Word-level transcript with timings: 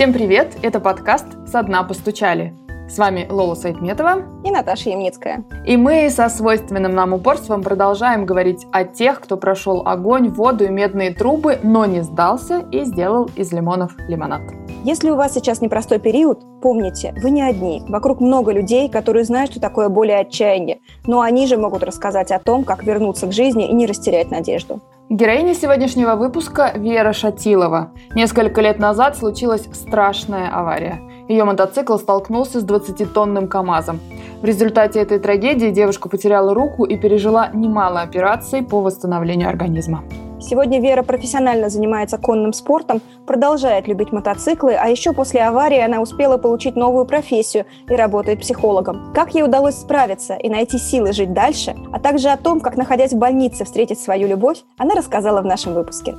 Всем 0.00 0.14
привет! 0.14 0.56
Это 0.62 0.80
подкаст 0.80 1.26
«Со 1.46 1.62
дна 1.62 1.82
постучали». 1.82 2.54
С 2.88 2.96
вами 2.96 3.26
Лола 3.28 3.54
Сайтметова 3.54 4.22
и 4.42 4.50
Наташа 4.50 4.88
Ямницкая. 4.88 5.44
И 5.66 5.76
мы 5.76 6.08
со 6.08 6.30
свойственным 6.30 6.92
нам 6.92 7.12
упорством 7.12 7.62
продолжаем 7.62 8.24
говорить 8.24 8.66
о 8.72 8.84
тех, 8.84 9.20
кто 9.20 9.36
прошел 9.36 9.82
огонь, 9.86 10.30
воду 10.30 10.64
и 10.64 10.70
медные 10.70 11.12
трубы, 11.12 11.58
но 11.62 11.84
не 11.84 12.00
сдался 12.00 12.64
и 12.72 12.84
сделал 12.84 13.28
из 13.36 13.52
лимонов 13.52 13.92
лимонад. 14.08 14.40
Если 14.84 15.10
у 15.10 15.16
вас 15.16 15.34
сейчас 15.34 15.60
непростой 15.60 15.98
период, 15.98 16.40
помните, 16.62 17.14
вы 17.22 17.30
не 17.30 17.42
одни. 17.42 17.82
Вокруг 17.86 18.22
много 18.22 18.52
людей, 18.52 18.88
которые 18.88 19.24
знают, 19.24 19.50
что 19.50 19.60
такое 19.60 19.90
боль 19.90 20.12
и 20.12 20.14
отчаяние, 20.14 20.78
но 21.04 21.20
они 21.20 21.46
же 21.46 21.58
могут 21.58 21.82
рассказать 21.82 22.30
о 22.30 22.38
том, 22.38 22.64
как 22.64 22.84
вернуться 22.84 23.26
к 23.26 23.34
жизни 23.34 23.68
и 23.68 23.74
не 23.74 23.84
растерять 23.84 24.30
надежду. 24.30 24.80
Героиня 25.10 25.54
сегодняшнего 25.56 26.14
выпуска– 26.14 26.70
Вера 26.76 27.12
Шатилова. 27.12 27.90
Несколько 28.14 28.60
лет 28.60 28.78
назад 28.78 29.16
случилась 29.16 29.68
страшная 29.72 30.48
авария. 30.56 31.00
Ее 31.28 31.42
мотоцикл 31.42 31.96
столкнулся 31.96 32.60
с 32.60 32.64
20-тонным 32.64 33.48
КАМАЗом. 33.48 33.98
В 34.40 34.44
результате 34.44 35.00
этой 35.00 35.18
трагедии 35.18 35.70
девушка 35.70 36.08
потеряла 36.08 36.54
руку 36.54 36.84
и 36.84 36.96
пережила 36.96 37.48
немало 37.52 38.02
операций 38.02 38.62
по 38.62 38.80
восстановлению 38.80 39.48
организма. 39.48 40.04
Сегодня 40.40 40.80
Вера 40.80 41.02
профессионально 41.02 41.68
занимается 41.68 42.16
конным 42.16 42.54
спортом, 42.54 43.02
продолжает 43.26 43.86
любить 43.86 44.10
мотоциклы, 44.10 44.72
а 44.72 44.88
еще 44.88 45.12
после 45.12 45.42
аварии 45.42 45.78
она 45.78 46.00
успела 46.00 46.38
получить 46.38 46.76
новую 46.76 47.04
профессию 47.04 47.66
и 47.88 47.94
работает 47.94 48.40
психологом. 48.40 49.12
Как 49.14 49.34
ей 49.34 49.42
удалось 49.42 49.76
справиться 49.76 50.34
и 50.34 50.48
найти 50.48 50.78
силы 50.78 51.12
жить 51.12 51.34
дальше, 51.34 51.76
а 51.92 52.00
также 52.00 52.30
о 52.30 52.38
том, 52.38 52.60
как, 52.60 52.76
находясь 52.76 53.12
в 53.12 53.18
больнице, 53.18 53.64
встретить 53.64 54.00
свою 54.00 54.28
любовь, 54.28 54.62
она 54.78 54.94
рассказала 54.94 55.42
в 55.42 55.46
нашем 55.46 55.74
выпуске. 55.74 56.14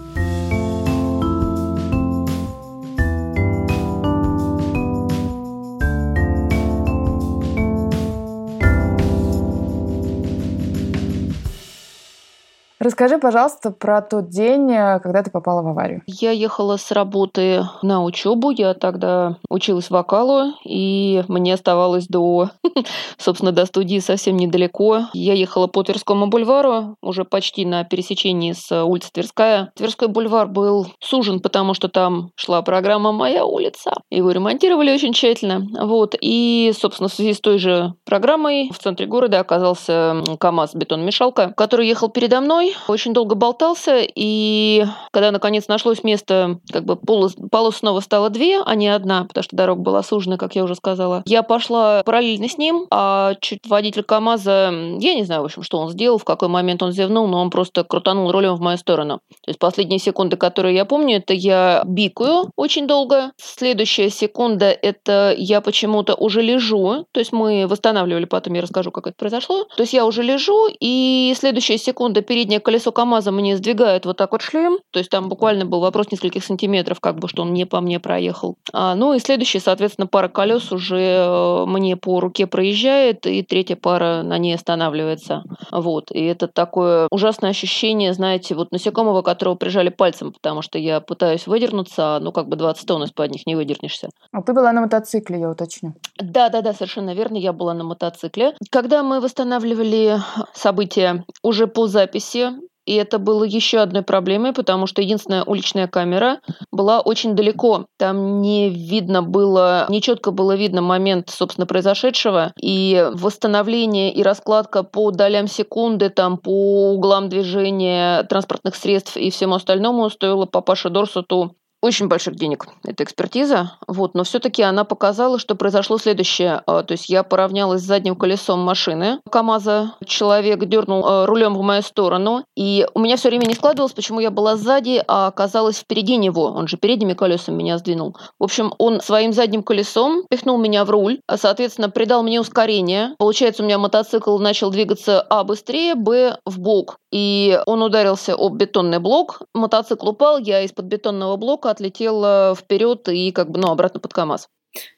Расскажи, 12.82 13.20
пожалуйста, 13.20 13.70
про 13.70 14.02
тот 14.02 14.30
день, 14.30 14.72
э, 14.72 15.00
когда 15.02 15.22
ты 15.22 15.30
попала 15.30 15.62
в 15.62 15.68
аварию. 15.68 16.02
Я 16.08 16.32
ехала 16.32 16.78
с 16.78 16.90
работы 16.90 17.64
на 17.84 18.04
учебу. 18.04 18.50
Я 18.50 18.74
тогда 18.74 19.38
училась 19.50 19.92
вокалу, 19.92 20.54
и 20.66 21.24
мне 21.28 21.54
оставалось 21.54 22.08
до, 22.08 22.50
собственно, 23.20 23.52
до 23.52 23.68
студии 23.68 24.00
совсем 24.00 24.36
недалеко. 24.36 25.02
Я 25.14 25.34
ехала 25.34 25.68
по 25.68 25.84
Тверскому 25.84 26.26
бульвару, 26.26 26.96
уже 27.04 27.24
почти 27.24 27.66
на 27.66 27.84
пересечении 27.84 28.54
с 28.54 28.84
улицы 28.84 29.12
Тверская. 29.14 29.72
Тверской 29.76 30.08
бульвар 30.08 30.48
был 30.48 30.88
сужен, 31.00 31.40
потому 31.40 31.76
что 31.76 31.88
там 31.88 32.32
шла 32.36 32.64
программа 32.64 33.12
«Моя 33.12 33.46
улица». 33.46 33.94
Его 34.10 34.32
ремонтировали 34.32 34.92
очень 34.92 35.14
тщательно. 35.14 35.68
Вот. 35.86 36.16
И, 36.20 36.74
собственно, 36.76 37.10
в 37.10 37.14
связи 37.14 37.36
с 37.36 37.42
той 37.42 37.60
же 37.60 37.94
программой 38.06 38.72
в 38.74 38.80
центре 38.80 39.06
города 39.06 39.40
оказался 39.40 40.24
КАМАЗ-бетон-мешалка, 40.40 41.54
который 41.56 41.88
ехал 41.88 42.10
передо 42.10 42.42
мной, 42.42 42.71
очень 42.88 43.14
долго 43.14 43.36
болтался, 43.36 44.00
и 44.04 44.86
когда 45.12 45.32
наконец 45.32 45.68
нашлось 45.68 46.04
место, 46.04 46.60
как 46.72 46.86
бы 46.86 46.96
полос, 46.96 47.36
полос 47.52 47.78
снова 47.78 48.00
стало 48.00 48.30
две, 48.30 48.62
а 48.62 48.76
не 48.76 48.88
одна, 48.88 49.26
потому 49.26 49.44
что 49.44 49.56
дорога 49.56 49.82
была 49.82 50.04
сужена, 50.04 50.38
как 50.38 50.56
я 50.56 50.64
уже 50.64 50.76
сказала. 50.76 51.24
Я 51.26 51.44
пошла 51.44 52.04
параллельно 52.04 52.48
с 52.48 52.58
ним, 52.58 52.88
а 52.92 53.36
чуть 53.42 53.68
водитель 53.68 54.04
КАМАЗа, 54.04 54.72
я 55.00 55.14
не 55.14 55.24
знаю, 55.24 55.42
в 55.42 55.46
общем, 55.46 55.64
что 55.64 55.80
он 55.80 55.90
сделал, 55.90 56.18
в 56.18 56.24
какой 56.24 56.48
момент 56.48 56.84
он 56.84 56.92
зевнул, 56.92 57.28
но 57.28 57.42
он 57.42 57.50
просто 57.50 57.84
крутанул 57.84 58.32
рулем 58.32 58.56
в 58.56 58.62
мою 58.62 58.78
сторону. 58.78 59.20
То 59.44 59.50
есть 59.50 59.60
последние 59.60 60.00
секунды, 60.00 60.38
которые 60.38 60.76
я 60.76 60.86
помню, 60.86 61.18
это 61.18 61.34
я 61.34 61.84
бикаю 61.86 62.52
очень 62.56 62.88
долго. 62.88 63.32
Следующая 63.38 64.10
секунда, 64.10 64.68
это 64.72 65.34
я 65.38 65.62
почему-то 65.62 66.16
уже 66.16 66.42
лежу, 66.42 67.06
то 67.12 67.20
есть 67.20 67.34
мы 67.34 67.68
восстанавливали, 67.68 68.26
потом 68.26 68.54
я 68.54 68.62
расскажу, 68.62 68.92
как 68.92 69.08
это 69.08 69.16
произошло. 69.18 69.66
То 69.76 69.84
есть 69.84 69.94
я 69.94 70.06
уже 70.06 70.24
лежу, 70.24 70.68
и 70.80 71.34
следующая 71.38 71.78
секунда 71.78 72.22
передняя 72.22 72.61
колесо 72.62 72.92
КАМАЗа 72.92 73.32
мне 73.32 73.58
сдвигает 73.58 74.06
вот 74.06 74.18
так 74.18 74.32
вот 74.32 74.42
шлем, 74.42 74.80
то 74.92 75.00
есть 75.00 75.10
там 75.10 75.30
буквально 75.30 75.66
был 75.66 75.82
вопрос 75.82 76.12
нескольких 76.12 76.44
сантиметров, 76.44 77.00
как 77.00 77.20
бы, 77.20 77.28
что 77.28 77.42
он 77.42 77.54
не 77.54 77.66
по 77.66 77.82
мне 77.82 78.00
проехал. 78.00 78.58
А, 78.74 78.96
ну 78.96 79.14
и 79.14 79.20
следующий, 79.20 79.60
соответственно, 79.60 80.08
пара 80.08 80.28
колес 80.28 80.72
уже 80.72 81.00
э, 81.00 81.66
мне 81.66 81.98
по 81.98 82.20
руке 82.20 82.48
проезжает, 82.48 83.26
и 83.26 83.44
третья 83.44 83.76
пара 83.76 84.22
на 84.24 84.38
ней 84.38 84.56
останавливается. 84.56 85.44
Вот. 85.72 86.12
И 86.12 86.24
это 86.24 86.48
такое 86.48 87.08
ужасное 87.12 87.50
ощущение, 87.50 88.14
знаете, 88.14 88.56
вот 88.56 88.72
насекомого, 88.72 89.22
которого 89.22 89.56
прижали 89.56 89.90
пальцем, 89.90 90.34
потому 90.34 90.62
что 90.62 90.78
я 90.78 91.02
пытаюсь 91.02 91.48
выдернуться, 91.48 92.16
а 92.16 92.20
ну 92.20 92.32
как 92.32 92.48
бы 92.48 92.56
20 92.56 92.86
тонн 92.86 93.04
из-под 93.04 93.32
них 93.32 93.46
не 93.46 93.56
выдернешься. 93.56 94.10
А 94.32 94.42
ты 94.42 94.54
была 94.54 94.72
на 94.72 94.82
мотоцикле, 94.82 95.40
я 95.40 95.50
уточню. 95.50 95.96
Да, 96.18 96.50
да, 96.50 96.62
да, 96.62 96.74
совершенно 96.74 97.14
верно, 97.14 97.38
я 97.38 97.54
была 97.54 97.74
на 97.74 97.84
мотоцикле. 97.84 98.56
Когда 98.70 99.04
мы 99.04 99.20
восстанавливали 99.20 100.20
события 100.54 101.26
уже 101.44 101.68
по 101.68 101.88
записи, 101.88 102.51
и 102.86 102.96
это 102.96 103.20
было 103.20 103.44
еще 103.44 103.80
одной 103.80 104.02
проблемой, 104.02 104.54
потому 104.54 104.88
что 104.88 105.02
единственная 105.02 105.44
уличная 105.44 105.88
камера 105.88 106.40
была 106.72 107.00
очень 107.02 107.36
далеко. 107.36 107.86
Там 107.98 108.42
не 108.42 108.70
видно 108.70 109.22
было, 109.22 109.86
не 109.90 110.02
четко 110.02 110.32
было 110.32 110.56
видно 110.56 110.82
момент, 110.82 111.30
собственно, 111.30 111.68
произошедшего. 111.68 112.54
И 112.60 113.10
восстановление 113.14 114.12
и 114.12 114.24
раскладка 114.24 114.84
по 114.84 115.12
долям 115.12 115.48
секунды, 115.48 116.10
там, 116.10 116.38
по 116.38 116.94
углам 116.94 117.30
движения 117.30 118.24
транспортных 118.24 118.76
средств 118.76 119.18
и 119.18 119.30
всему 119.30 119.56
остальному 119.56 120.10
стоило 120.10 120.46
папаше 120.46 120.90
Дорсету 120.90 121.56
очень 121.82 122.08
больших 122.08 122.36
денег 122.36 122.68
эта 122.84 123.04
экспертиза, 123.04 123.74
вот, 123.88 124.14
но 124.14 124.24
все-таки 124.24 124.62
она 124.62 124.84
показала, 124.84 125.40
что 125.40 125.56
произошло 125.56 125.98
следующее. 125.98 126.62
А, 126.66 126.84
то 126.84 126.92
есть 126.92 127.10
я 127.10 127.24
поравнялась 127.24 127.82
с 127.82 127.86
задним 127.86 128.16
колесом 128.16 128.60
машины 128.60 129.20
КАМАЗа, 129.30 129.96
человек 130.06 130.64
дернул 130.66 131.06
а, 131.06 131.26
рулем 131.26 131.56
в 131.56 131.62
мою 131.62 131.82
сторону, 131.82 132.44
и 132.56 132.86
у 132.94 133.00
меня 133.00 133.18
все 133.18 133.30
время 133.30 133.46
не 133.46 133.56
складывалось, 133.56 133.94
почему 133.94 134.20
я 134.20 134.30
была 134.30 134.56
сзади, 134.56 135.04
а 135.08 135.28
оказалась 135.28 135.80
впереди 135.80 136.18
него. 136.18 136.46
Он 136.46 136.68
же 136.68 136.78
передними 136.78 137.14
колесами 137.14 137.58
меня 137.58 137.78
сдвинул. 137.78 138.16
В 138.40 138.44
общем, 138.44 138.74
он 138.78 139.02
своим 139.02 139.34
задним 139.34 139.64
колесом 139.64 140.24
пихнул 140.30 140.58
меня 140.58 140.86
в 140.86 140.90
руль, 140.90 141.20
а, 141.28 141.38
соответственно, 141.38 141.90
придал 141.90 142.24
мне 142.24 142.40
ускорение. 142.40 143.16
Получается, 143.18 143.64
у 143.64 143.66
меня 143.66 143.80
мотоцикл 143.80 144.38
начал 144.38 144.70
двигаться 144.70 145.22
А 145.22 145.44
быстрее, 145.44 145.96
Б 145.96 146.38
в 146.46 146.60
бок. 146.60 146.98
И 147.12 147.60
он 147.66 147.82
ударился 147.82 148.36
об 148.36 148.56
бетонный 148.56 149.00
блок, 149.00 149.42
мотоцикл 149.54 150.10
упал, 150.10 150.38
я 150.38 150.62
из-под 150.62 150.86
бетонного 150.86 151.36
блока 151.36 151.71
отлетела 151.72 152.56
вперед 152.58 153.08
и 153.10 153.32
как 153.32 153.50
бы, 153.50 153.60
ну, 153.60 153.70
обратно 153.70 154.00
под 154.00 154.14
КАМАЗ. 154.14 154.50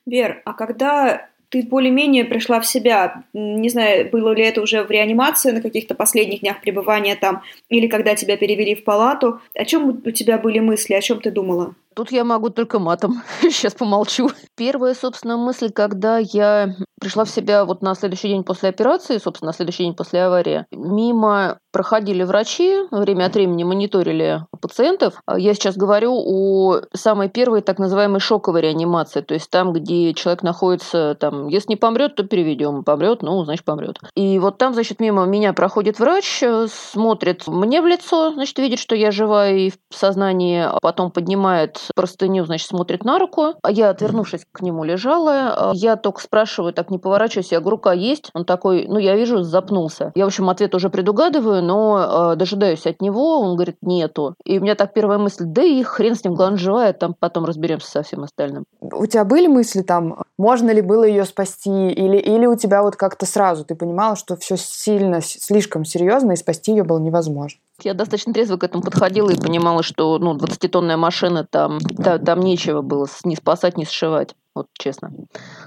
Вер, 0.06 0.42
а 0.46 0.54
когда 0.54 1.30
ты 1.54 1.62
более-менее 1.62 2.26
пришла 2.26 2.60
в 2.60 2.66
себя. 2.66 3.26
Не 3.32 3.70
знаю, 3.70 4.10
было 4.10 4.34
ли 4.34 4.44
это 4.44 4.60
уже 4.60 4.84
в 4.84 4.90
реанимации 4.90 5.52
на 5.52 5.62
каких-то 5.62 5.94
последних 5.94 6.40
днях 6.40 6.62
пребывания 6.62 7.16
там, 7.16 7.44
или 7.70 7.86
когда 7.86 8.16
тебя 8.16 8.38
перевели 8.38 8.74
в 8.74 8.84
палату. 8.84 9.40
О 9.54 9.64
чем 9.64 10.02
у 10.04 10.10
тебя 10.10 10.40
были 10.40 10.58
мысли, 10.58 10.96
о 10.96 11.02
чем 11.02 11.22
ты 11.22 11.30
думала? 11.30 11.76
Тут 11.96 12.12
я 12.12 12.24
могу 12.24 12.50
только 12.50 12.80
матом. 12.80 13.22
Сейчас 13.42 13.74
помолчу. 13.74 14.30
Первая, 14.56 14.94
собственно, 14.94 15.38
мысль, 15.38 15.72
когда 15.72 16.18
я 16.18 16.76
пришла 17.00 17.26
в 17.26 17.30
себя 17.30 17.66
вот 17.66 17.82
на 17.82 17.96
следующий 17.96 18.30
день 18.30 18.44
после 18.44 18.70
операции, 18.70 19.18
собственно, 19.18 19.50
на 19.50 19.54
следующий 19.54 19.84
день 19.84 19.96
после 19.96 20.24
аварии, 20.24 20.66
мимо 20.72 21.60
проходили 21.74 22.24
врачи, 22.24 22.84
время 22.92 23.26
от 23.26 23.34
времени 23.34 23.64
мониторили 23.64 24.46
пациентов. 24.62 25.16
Я 25.36 25.54
сейчас 25.56 25.76
говорю 25.76 26.14
о 26.16 26.82
самой 26.94 27.30
первой 27.30 27.62
так 27.62 27.80
называемой 27.80 28.20
шоковой 28.20 28.62
реанимации, 28.62 29.22
то 29.22 29.34
есть 29.34 29.50
там, 29.50 29.74
где 29.74 30.14
человек 30.14 30.44
находится, 30.44 31.18
там, 31.20 31.48
если 31.48 31.72
не 31.72 31.76
помрет, 31.76 32.16
то 32.16 32.24
переведем, 32.24 32.84
помрет, 32.84 33.24
ну, 33.24 33.44
значит, 33.44 33.66
помрет. 33.66 34.00
И 34.16 34.40
вот 34.40 34.58
там, 34.58 34.74
значит, 34.74 35.00
мимо 35.00 35.26
меня 35.26 35.52
проходит 35.52 36.00
врач, 36.00 36.44
смотрит 36.70 37.48
мне 37.48 37.82
в 37.82 37.88
лицо, 37.88 38.32
значит, 38.32 38.58
видит, 38.60 38.80
что 38.80 38.96
я 38.96 39.12
жива 39.12 39.50
и 39.50 39.72
в 39.72 39.96
сознании, 39.96 40.62
а 40.62 40.78
потом 40.80 41.12
поднимает 41.12 41.83
простыню, 41.96 42.46
значит, 42.46 42.68
смотрит 42.68 43.04
на 43.04 43.20
руку. 43.20 43.54
А 43.62 43.72
я, 43.72 43.90
отвернувшись 43.90 44.46
к 44.52 44.62
нему, 44.62 44.84
лежала. 44.84 45.72
Я 45.74 45.96
только 45.96 46.22
спрашиваю, 46.22 46.74
так 46.74 46.90
не 46.90 46.98
поворачиваюсь, 46.98 47.52
я 47.52 47.60
говорю, 47.60 47.78
рука 47.78 47.94
есть? 47.94 48.30
Он 48.34 48.46
такой, 48.46 48.86
ну, 48.88 49.00
я 49.00 49.16
вижу, 49.16 49.44
запнулся. 49.44 50.12
Я, 50.16 50.26
в 50.26 50.28
общем, 50.28 50.50
ответ 50.50 50.76
уже 50.76 50.90
предугадываю, 50.90 51.64
но 51.64 52.34
э, 52.34 52.36
дожидаюсь 52.36 52.86
от 52.86 53.02
него. 53.02 53.40
Он 53.40 53.56
говорит, 53.56 53.78
нету. 53.82 54.36
И 54.46 54.60
у 54.60 54.62
меня 54.62 54.76
так 54.76 54.94
первая 54.94 55.18
мысль, 55.18 55.46
да 55.46 55.64
и 55.64 55.82
хрен 55.84 56.16
с 56.16 56.24
ним, 56.24 56.36
главное, 56.36 56.58
живая, 56.58 56.94
там 56.94 57.16
потом 57.20 57.46
разберемся 57.46 57.90
со 57.90 58.04
всем 58.04 58.24
остальным. 58.24 58.66
У 58.82 59.06
тебя 59.06 59.26
были 59.26 59.48
мысли 59.48 59.82
там, 59.82 60.24
можно 60.38 60.72
ли 60.72 60.82
было 60.82 61.04
ее 61.04 61.26
спасти? 61.26 61.90
Или, 61.90 62.18
или 62.18 62.46
у 62.46 62.56
тебя 62.56 62.84
вот 62.84 62.96
как-то 62.96 63.26
сразу 63.26 63.66
ты 63.66 63.76
понимала, 63.76 64.16
что 64.16 64.36
все 64.36 64.58
сильно, 64.58 65.22
слишком 65.22 65.86
серьезно, 65.86 66.34
и 66.34 66.36
спасти 66.36 66.72
ее 66.72 66.84
было 66.84 67.00
невозможно? 67.00 67.60
Я 67.82 67.94
достаточно 67.94 68.34
трезво 68.34 68.58
к 68.58 68.64
этому 68.64 68.84
подходила 68.84 69.30
и 69.30 69.40
понимала, 69.40 69.84
что 69.84 70.18
ну, 70.20 70.36
20-тонная 70.38 70.96
машина, 70.96 71.46
там, 71.50 71.73
да, 71.82 72.18
там 72.18 72.40
нечего 72.40 72.82
было 72.82 73.08
ни 73.24 73.36
спасать, 73.36 73.78
ни 73.78 73.84
сшивать. 73.84 74.36
Вот 74.56 74.68
честно. 74.78 75.12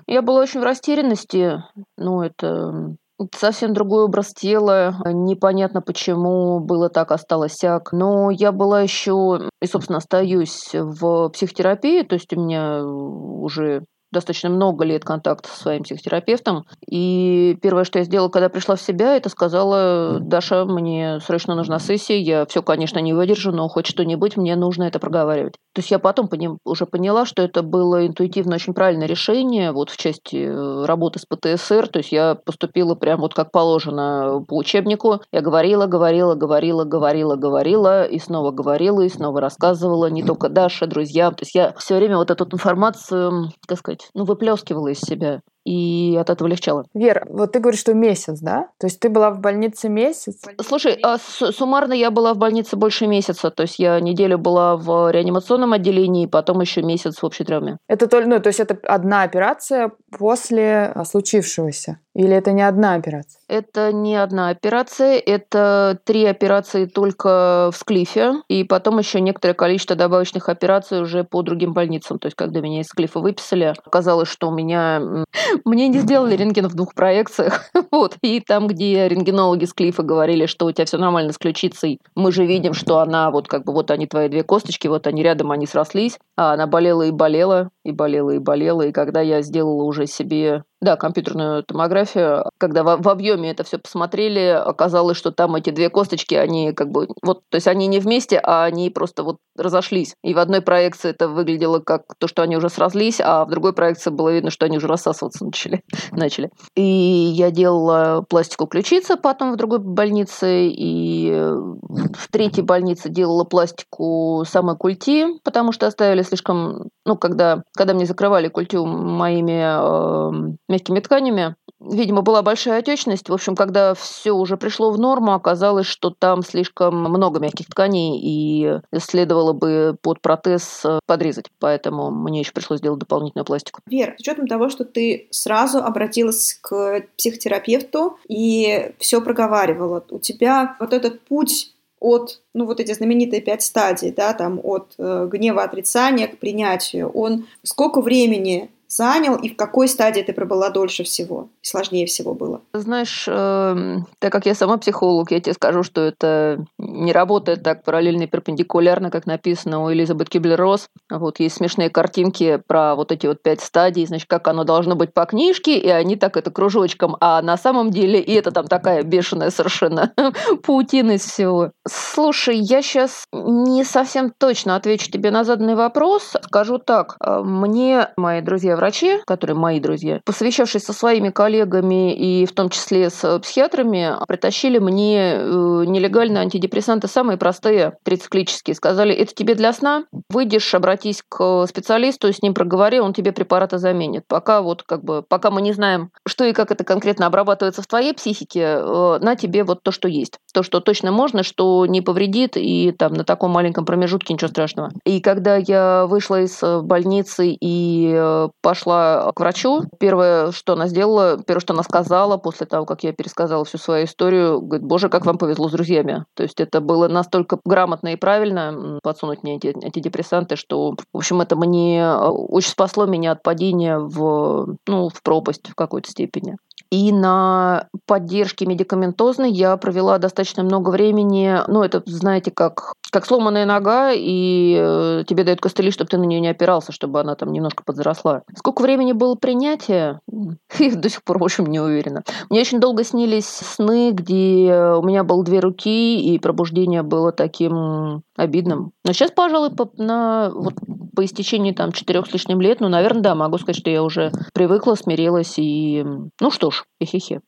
Я 0.06 0.22
была 0.22 0.40
очень 0.40 0.60
в 0.60 0.64
растерянности. 0.64 1.62
Ну, 1.96 2.22
это 2.22 2.96
Совсем 3.34 3.72
другой 3.72 4.04
образ 4.04 4.34
тела. 4.34 4.94
Непонятно, 5.06 5.80
почему 5.80 6.60
было 6.60 6.90
так, 6.90 7.12
осталось 7.12 7.54
сяк. 7.54 7.92
Но 7.92 8.30
я 8.30 8.52
была 8.52 8.82
еще 8.82 9.48
и, 9.62 9.66
собственно, 9.66 9.98
остаюсь 9.98 10.70
в 10.74 11.30
психотерапии. 11.30 12.02
То 12.02 12.14
есть 12.16 12.30
у 12.34 12.40
меня 12.40 12.84
уже 12.84 13.84
достаточно 14.12 14.48
много 14.50 14.84
лет 14.84 15.04
контакта 15.04 15.48
со 15.48 15.58
своим 15.58 15.82
психотерапевтом. 15.82 16.64
И 16.88 17.58
первое, 17.62 17.84
что 17.84 17.98
я 17.98 18.04
сделала, 18.04 18.28
когда 18.28 18.48
пришла 18.48 18.76
в 18.76 18.80
себя, 18.80 19.16
это 19.16 19.28
сказала, 19.28 20.18
Даша, 20.20 20.64
мне 20.64 21.20
срочно 21.20 21.54
нужна 21.54 21.78
сессия, 21.78 22.20
я 22.20 22.46
все, 22.46 22.62
конечно, 22.62 22.98
не 22.98 23.12
выдержу, 23.12 23.52
но 23.52 23.68
хоть 23.68 23.86
что-нибудь 23.86 24.36
мне 24.36 24.56
нужно 24.56 24.84
это 24.84 24.98
проговаривать. 24.98 25.54
То 25.74 25.80
есть 25.80 25.90
я 25.90 25.98
потом 25.98 26.28
поним, 26.28 26.58
уже 26.64 26.86
поняла, 26.86 27.26
что 27.26 27.42
это 27.42 27.62
было 27.62 28.06
интуитивно 28.06 28.54
очень 28.54 28.72
правильное 28.72 29.06
решение 29.06 29.72
вот 29.72 29.90
в 29.90 29.98
части 29.98 30.36
э, 30.36 30.84
работы 30.86 31.18
с 31.18 31.26
ПТСР. 31.26 31.88
То 31.88 31.98
есть 31.98 32.12
я 32.12 32.34
поступила 32.34 32.94
прям 32.94 33.20
вот 33.20 33.34
как 33.34 33.52
положено 33.52 34.42
по 34.48 34.56
учебнику. 34.56 35.20
Я 35.32 35.42
говорила, 35.42 35.86
говорила, 35.86 36.34
говорила, 36.34 36.84
говорила, 36.84 37.36
говорила, 37.36 38.04
и 38.06 38.18
снова 38.18 38.52
говорила, 38.52 39.02
и 39.02 39.10
снова 39.10 39.40
рассказывала. 39.40 40.08
Не 40.08 40.22
только 40.22 40.48
Даша, 40.48 40.86
друзьям. 40.86 41.34
То 41.34 41.42
есть 41.42 41.54
я 41.54 41.74
все 41.76 41.96
время 41.96 42.16
вот 42.16 42.30
эту 42.30 42.46
информацию, 42.50 43.50
как 43.66 43.78
сказать, 43.78 44.05
ну, 44.14 44.24
выплескивала 44.24 44.88
из 44.88 45.00
себя 45.00 45.40
и 45.66 46.16
от 46.18 46.30
этого 46.30 46.46
легчало. 46.46 46.84
Вера, 46.94 47.26
вот 47.28 47.52
ты 47.52 47.58
говоришь, 47.58 47.80
что 47.80 47.92
месяц, 47.92 48.38
да? 48.38 48.68
То 48.78 48.86
есть 48.86 49.00
ты 49.00 49.08
была 49.08 49.30
в 49.32 49.40
больнице 49.40 49.88
месяц? 49.88 50.40
Слушай, 50.64 50.96
а 51.02 51.18
суммарно 51.18 51.92
я 51.92 52.12
была 52.12 52.34
в 52.34 52.38
больнице 52.38 52.76
больше 52.76 53.08
месяца. 53.08 53.50
То 53.50 53.64
есть 53.64 53.80
я 53.80 53.98
неделю 53.98 54.38
была 54.38 54.76
в 54.76 55.10
реанимационном 55.10 55.72
отделении, 55.72 56.26
потом 56.26 56.60
еще 56.60 56.82
месяц 56.82 57.18
в 57.18 57.24
общей 57.24 57.42
травме. 57.42 57.78
Это 57.88 58.06
только, 58.06 58.28
ну, 58.28 58.40
то 58.40 58.46
есть 58.46 58.60
это 58.60 58.78
одна 58.84 59.22
операция 59.22 59.90
после 60.16 60.94
случившегося? 61.04 61.98
Или 62.16 62.34
это 62.34 62.52
не 62.52 62.62
одна 62.62 62.94
операция? 62.94 63.42
Это 63.46 63.92
не 63.92 64.16
одна 64.16 64.48
операция, 64.48 65.18
это 65.18 65.98
три 66.04 66.24
операции 66.24 66.86
только 66.86 67.70
в 67.70 67.76
Склифе, 67.76 68.36
и 68.48 68.64
потом 68.64 68.98
еще 68.98 69.20
некоторое 69.20 69.52
количество 69.52 69.96
добавочных 69.96 70.48
операций 70.48 71.02
уже 71.02 71.24
по 71.24 71.42
другим 71.42 71.74
больницам. 71.74 72.18
То 72.18 72.28
есть, 72.28 72.36
когда 72.36 72.60
меня 72.60 72.80
из 72.80 72.86
Склифа 72.86 73.20
выписали, 73.20 73.74
оказалось, 73.84 74.30
что 74.30 74.48
у 74.48 74.54
меня 74.54 75.26
мне 75.66 75.88
не 75.88 75.98
сделали 75.98 76.34
рентген 76.34 76.68
в 76.68 76.74
двух 76.74 76.94
проекциях. 76.94 77.70
Вот. 77.92 78.16
И 78.20 78.40
там, 78.40 78.66
где 78.66 79.08
рентгенологи 79.08 79.64
с 79.64 79.72
Клифа 79.72 80.02
говорили, 80.02 80.46
что 80.46 80.66
у 80.66 80.72
тебя 80.72 80.84
все 80.84 80.98
нормально 80.98 81.32
с 81.32 81.38
ключицей, 81.38 82.00
мы 82.14 82.32
же 82.32 82.44
видим, 82.44 82.74
что 82.74 82.98
она 82.98 83.30
вот 83.30 83.48
как 83.48 83.64
бы 83.64 83.72
вот 83.72 83.90
они 83.90 84.06
твои 84.06 84.28
две 84.28 84.42
косточки, 84.42 84.88
вот 84.88 85.06
они 85.06 85.22
рядом, 85.22 85.50
они 85.50 85.66
срослись. 85.66 86.18
А 86.36 86.52
она 86.52 86.66
болела 86.66 87.02
и 87.02 87.10
болела, 87.10 87.70
и 87.84 87.92
болела 87.92 88.30
и 88.30 88.38
болела. 88.38 88.82
И 88.82 88.92
когда 88.92 89.20
я 89.20 89.40
сделала 89.42 89.84
уже 89.84 90.06
себе 90.06 90.64
да, 90.86 90.96
компьютерную 90.96 91.64
томографию. 91.64 92.44
Когда 92.58 92.84
в, 92.84 93.02
в 93.02 93.08
объеме 93.08 93.50
это 93.50 93.64
все 93.64 93.76
посмотрели, 93.76 94.50
оказалось, 94.50 95.16
что 95.16 95.32
там 95.32 95.56
эти 95.56 95.70
две 95.70 95.90
косточки, 95.90 96.36
они 96.36 96.72
как 96.72 96.92
бы 96.92 97.08
вот, 97.22 97.42
то 97.50 97.56
есть 97.56 97.66
они 97.66 97.88
не 97.88 97.98
вместе, 97.98 98.38
а 98.38 98.64
они 98.64 98.88
просто 98.90 99.24
вот 99.24 99.38
разошлись. 99.56 100.14
И 100.22 100.32
в 100.32 100.38
одной 100.38 100.60
проекции 100.60 101.10
это 101.10 101.28
выглядело 101.28 101.80
как 101.80 102.02
то, 102.18 102.28
что 102.28 102.42
они 102.42 102.56
уже 102.56 102.68
срослись, 102.68 103.20
а 103.20 103.44
в 103.44 103.50
другой 103.50 103.72
проекции 103.72 104.10
было 104.10 104.32
видно, 104.32 104.50
что 104.50 104.64
они 104.66 104.76
уже 104.76 104.86
рассасываться 104.86 105.44
начали. 105.44 105.82
начали. 106.12 106.50
И 106.76 106.82
я 106.82 107.50
делала 107.50 108.24
пластику 108.28 108.66
ключицы 108.66 109.16
потом 109.16 109.54
в 109.54 109.56
другой 109.56 109.80
больнице, 109.80 110.68
и 110.68 111.32
в 111.32 112.30
третьей 112.30 112.62
больнице 112.62 113.08
делала 113.08 113.42
пластику 113.42 114.44
самой 114.46 114.76
культи, 114.76 115.26
потому 115.42 115.72
что 115.72 115.88
оставили 115.88 116.22
слишком, 116.22 116.90
ну, 117.04 117.16
когда, 117.16 117.62
когда 117.76 117.92
мне 117.92 118.06
закрывали 118.06 118.46
культю 118.46 118.86
моими 118.86 119.56
э, 119.56 120.56
мягкими 120.76 121.00
тканями. 121.00 121.56
Видимо, 121.80 122.22
была 122.22 122.42
большая 122.42 122.78
отечность. 122.78 123.28
В 123.28 123.32
общем, 123.32 123.54
когда 123.54 123.94
все 123.94 124.32
уже 124.32 124.56
пришло 124.56 124.90
в 124.90 124.98
норму, 124.98 125.32
оказалось, 125.32 125.86
что 125.86 126.10
там 126.10 126.42
слишком 126.42 126.96
много 126.96 127.38
мягких 127.38 127.66
тканей, 127.66 128.18
и 128.22 128.80
следовало 128.98 129.52
бы 129.52 129.96
под 130.00 130.20
протез 130.20 130.82
э, 130.84 131.00
подрезать. 131.06 131.46
Поэтому 131.58 132.10
мне 132.10 132.40
еще 132.40 132.52
пришлось 132.52 132.78
сделать 132.78 133.00
дополнительную 133.00 133.44
пластику. 133.44 133.80
Вера, 133.86 134.14
с 134.16 134.20
учетом 134.20 134.46
того, 134.46 134.68
что 134.68 134.84
ты 134.84 135.28
сразу 135.30 135.78
обратилась 135.78 136.58
к 136.60 137.02
психотерапевту 137.16 138.18
и 138.28 138.92
все 138.98 139.20
проговаривала, 139.20 140.04
у 140.10 140.18
тебя 140.18 140.76
вот 140.80 140.92
этот 140.92 141.20
путь 141.22 141.72
от, 142.00 142.40
ну, 142.54 142.66
вот 142.66 142.80
эти 142.80 142.92
знаменитые 142.92 143.40
пять 143.40 143.62
стадий, 143.62 144.12
да, 144.12 144.32
там, 144.34 144.60
от 144.62 144.94
э, 144.98 145.28
гнева, 145.30 145.62
отрицания 145.62 146.28
к 146.28 146.38
принятию, 146.38 147.08
он 147.10 147.46
сколько 147.62 148.00
времени 148.00 148.70
занял 148.88 149.36
и 149.36 149.48
в 149.48 149.56
какой 149.56 149.88
стадии 149.88 150.22
ты 150.22 150.32
пробыла 150.32 150.70
дольше 150.70 151.04
всего, 151.04 151.48
сложнее 151.62 152.06
всего 152.06 152.34
было? 152.34 152.60
Знаешь, 152.72 153.26
э, 153.28 153.96
так 154.18 154.32
как 154.32 154.46
я 154.46 154.54
сама 154.54 154.78
психолог, 154.78 155.30
я 155.30 155.40
тебе 155.40 155.54
скажу, 155.54 155.82
что 155.82 156.02
это 156.02 156.64
не 156.78 157.12
работает 157.12 157.62
так 157.62 157.84
параллельно 157.84 158.22
и 158.22 158.26
перпендикулярно, 158.26 159.10
как 159.10 159.26
написано 159.26 159.82
у 159.82 159.92
Элизабет 159.92 160.28
Киблер-Росс. 160.28 160.88
Вот 161.10 161.40
есть 161.40 161.56
смешные 161.56 161.90
картинки 161.90 162.62
про 162.66 162.94
вот 162.94 163.12
эти 163.12 163.26
вот 163.26 163.42
пять 163.42 163.60
стадий, 163.60 164.06
значит, 164.06 164.28
как 164.28 164.46
оно 164.48 164.64
должно 164.64 164.96
быть 164.96 165.12
по 165.12 165.24
книжке, 165.24 165.78
и 165.78 165.88
они 165.88 166.16
так 166.16 166.36
это 166.36 166.50
кружочком, 166.50 167.16
а 167.20 167.42
на 167.42 167.56
самом 167.56 167.90
деле 167.90 168.20
и 168.20 168.32
это 168.34 168.50
там 168.50 168.66
такая 168.66 169.02
бешеная 169.02 169.50
совершенно 169.50 170.12
паутина 170.62 171.12
из 171.12 171.24
всего. 171.24 171.72
Слушай, 171.88 172.58
я 172.58 172.82
сейчас 172.82 173.24
не 173.32 173.84
совсем 173.84 174.32
точно 174.36 174.76
отвечу 174.76 175.10
тебе 175.10 175.30
на 175.30 175.44
заданный 175.44 175.74
вопрос. 175.74 176.32
Скажу 176.42 176.78
так, 176.78 177.16
э, 177.20 177.40
мне 177.42 178.08
мои 178.16 178.40
друзья 178.40 178.75
врачи, 178.76 179.18
которые 179.26 179.56
мои 179.56 179.80
друзья, 179.80 180.20
посовещавшись 180.24 180.84
со 180.84 180.92
своими 180.92 181.30
коллегами 181.30 182.14
и 182.14 182.46
в 182.46 182.52
том 182.52 182.70
числе 182.70 183.10
с 183.10 183.38
психиатрами, 183.40 184.14
притащили 184.26 184.78
мне 184.78 185.34
э, 185.34 185.84
нелегальные 185.86 186.42
антидепрессанты, 186.42 187.08
самые 187.08 187.36
простые, 187.36 187.96
трициклические. 188.04 188.74
Сказали, 188.74 189.14
это 189.14 189.34
тебе 189.34 189.54
для 189.54 189.72
сна, 189.72 190.04
выйдешь, 190.30 190.74
обратись 190.74 191.22
к 191.28 191.66
специалисту, 191.66 192.32
с 192.32 192.42
ним 192.42 192.54
проговори, 192.54 193.00
он 193.00 193.12
тебе 193.12 193.32
препараты 193.32 193.78
заменит. 193.78 194.24
Пока 194.28 194.62
вот 194.62 194.82
как 194.82 195.04
бы, 195.04 195.22
пока 195.26 195.50
мы 195.50 195.62
не 195.62 195.72
знаем, 195.72 196.10
что 196.26 196.44
и 196.44 196.52
как 196.52 196.70
это 196.70 196.84
конкретно 196.84 197.26
обрабатывается 197.26 197.82
в 197.82 197.86
твоей 197.86 198.14
психике, 198.14 198.60
э, 198.60 199.18
на 199.20 199.36
тебе 199.36 199.64
вот 199.64 199.82
то, 199.82 199.90
что 199.90 200.08
есть. 200.08 200.38
То, 200.52 200.62
что 200.62 200.80
точно 200.80 201.12
можно, 201.12 201.42
что 201.42 201.86
не 201.86 202.00
повредит, 202.00 202.56
и 202.56 202.92
там 202.96 203.14
на 203.14 203.24
таком 203.24 203.50
маленьком 203.50 203.84
промежутке 203.84 204.34
ничего 204.34 204.48
страшного. 204.48 204.90
И 205.04 205.20
когда 205.20 205.56
я 205.56 206.06
вышла 206.06 206.42
из 206.42 206.60
больницы 206.82 207.48
и 207.48 208.12
э, 208.14 208.48
пошла 208.66 209.30
к 209.32 209.38
врачу. 209.38 209.84
Первое, 210.00 210.50
что 210.50 210.72
она 210.72 210.88
сделала, 210.88 211.40
первое, 211.40 211.60
что 211.60 211.72
она 211.72 211.84
сказала 211.84 212.36
после 212.36 212.66
того, 212.66 212.84
как 212.84 213.04
я 213.04 213.12
пересказала 213.12 213.64
всю 213.64 213.78
свою 213.78 214.06
историю, 214.06 214.60
говорит, 214.60 214.84
боже, 214.84 215.08
как 215.08 215.24
вам 215.24 215.38
повезло 215.38 215.68
с 215.68 215.72
друзьями. 215.72 216.24
То 216.34 216.42
есть 216.42 216.60
это 216.60 216.80
было 216.80 217.06
настолько 217.06 217.60
грамотно 217.64 218.08
и 218.08 218.16
правильно 218.16 218.98
подсунуть 219.04 219.44
мне 219.44 219.58
эти 219.58 219.68
антидепрессанты, 219.68 220.56
что, 220.56 220.96
в 221.12 221.16
общем, 221.16 221.40
это 221.42 221.54
мне 221.54 222.00
э, 222.00 222.26
очень 222.26 222.70
спасло 222.70 223.06
меня 223.06 223.30
от 223.32 223.44
падения 223.44 224.00
в, 224.00 224.76
ну, 224.88 225.10
в 225.10 225.22
пропасть 225.22 225.68
в 225.68 225.76
какой-то 225.76 226.10
степени. 226.10 226.56
И 226.90 227.12
на 227.12 227.88
поддержке 228.06 228.64
медикаментозной 228.64 229.50
я 229.50 229.76
провела 229.76 230.18
достаточно 230.18 230.62
много 230.62 230.90
времени. 230.90 231.58
Ну, 231.68 231.82
это, 231.82 232.02
знаете, 232.06 232.50
как, 232.50 232.94
как 233.16 233.24
сломанная 233.24 233.64
нога, 233.64 234.12
и 234.12 234.76
э, 234.78 235.24
тебе 235.26 235.42
дают 235.42 235.62
костыли, 235.62 235.90
чтобы 235.90 236.10
ты 236.10 236.18
на 236.18 236.24
нее 236.24 236.38
не 236.38 236.48
опирался, 236.48 236.92
чтобы 236.92 237.18
она 237.18 237.34
там 237.34 237.50
немножко 237.50 237.82
подросла. 237.82 238.42
Сколько 238.54 238.82
времени 238.82 239.12
было 239.12 239.36
принятие? 239.36 240.20
До 240.78 241.08
сих 241.08 241.24
пор, 241.24 241.38
в 241.38 241.44
общем, 241.44 241.64
не 241.64 241.80
уверена. 241.80 242.24
Мне 242.50 242.60
очень 242.60 242.78
долго 242.78 243.04
снились 243.04 243.46
сны, 243.46 244.10
где 244.10 244.92
у 244.98 245.02
меня 245.02 245.24
было 245.24 245.42
две 245.42 245.60
руки, 245.60 246.20
и 246.20 246.38
пробуждение 246.38 247.02
было 247.02 247.32
таким 247.32 248.20
обидным. 248.36 248.92
Но 249.02 249.12
сейчас, 249.12 249.30
пожалуй, 249.30 249.70
по, 249.70 249.90
на, 249.96 250.50
вот, 250.50 250.74
по 251.14 251.24
истечении 251.24 251.72
там 251.72 251.92
четырех 251.92 252.26
с 252.26 252.32
лишним 252.32 252.60
лет, 252.60 252.80
ну, 252.80 252.88
наверное, 252.88 253.22
да, 253.22 253.34
могу 253.34 253.56
сказать, 253.58 253.76
что 253.76 253.90
я 253.90 254.02
уже 254.02 254.30
привыкла, 254.52 254.94
смирилась 254.94 255.54
и, 255.56 256.04
ну 256.40 256.50
что 256.50 256.70
ж, 256.70 256.84
хе-хе-хе. 257.02 257.40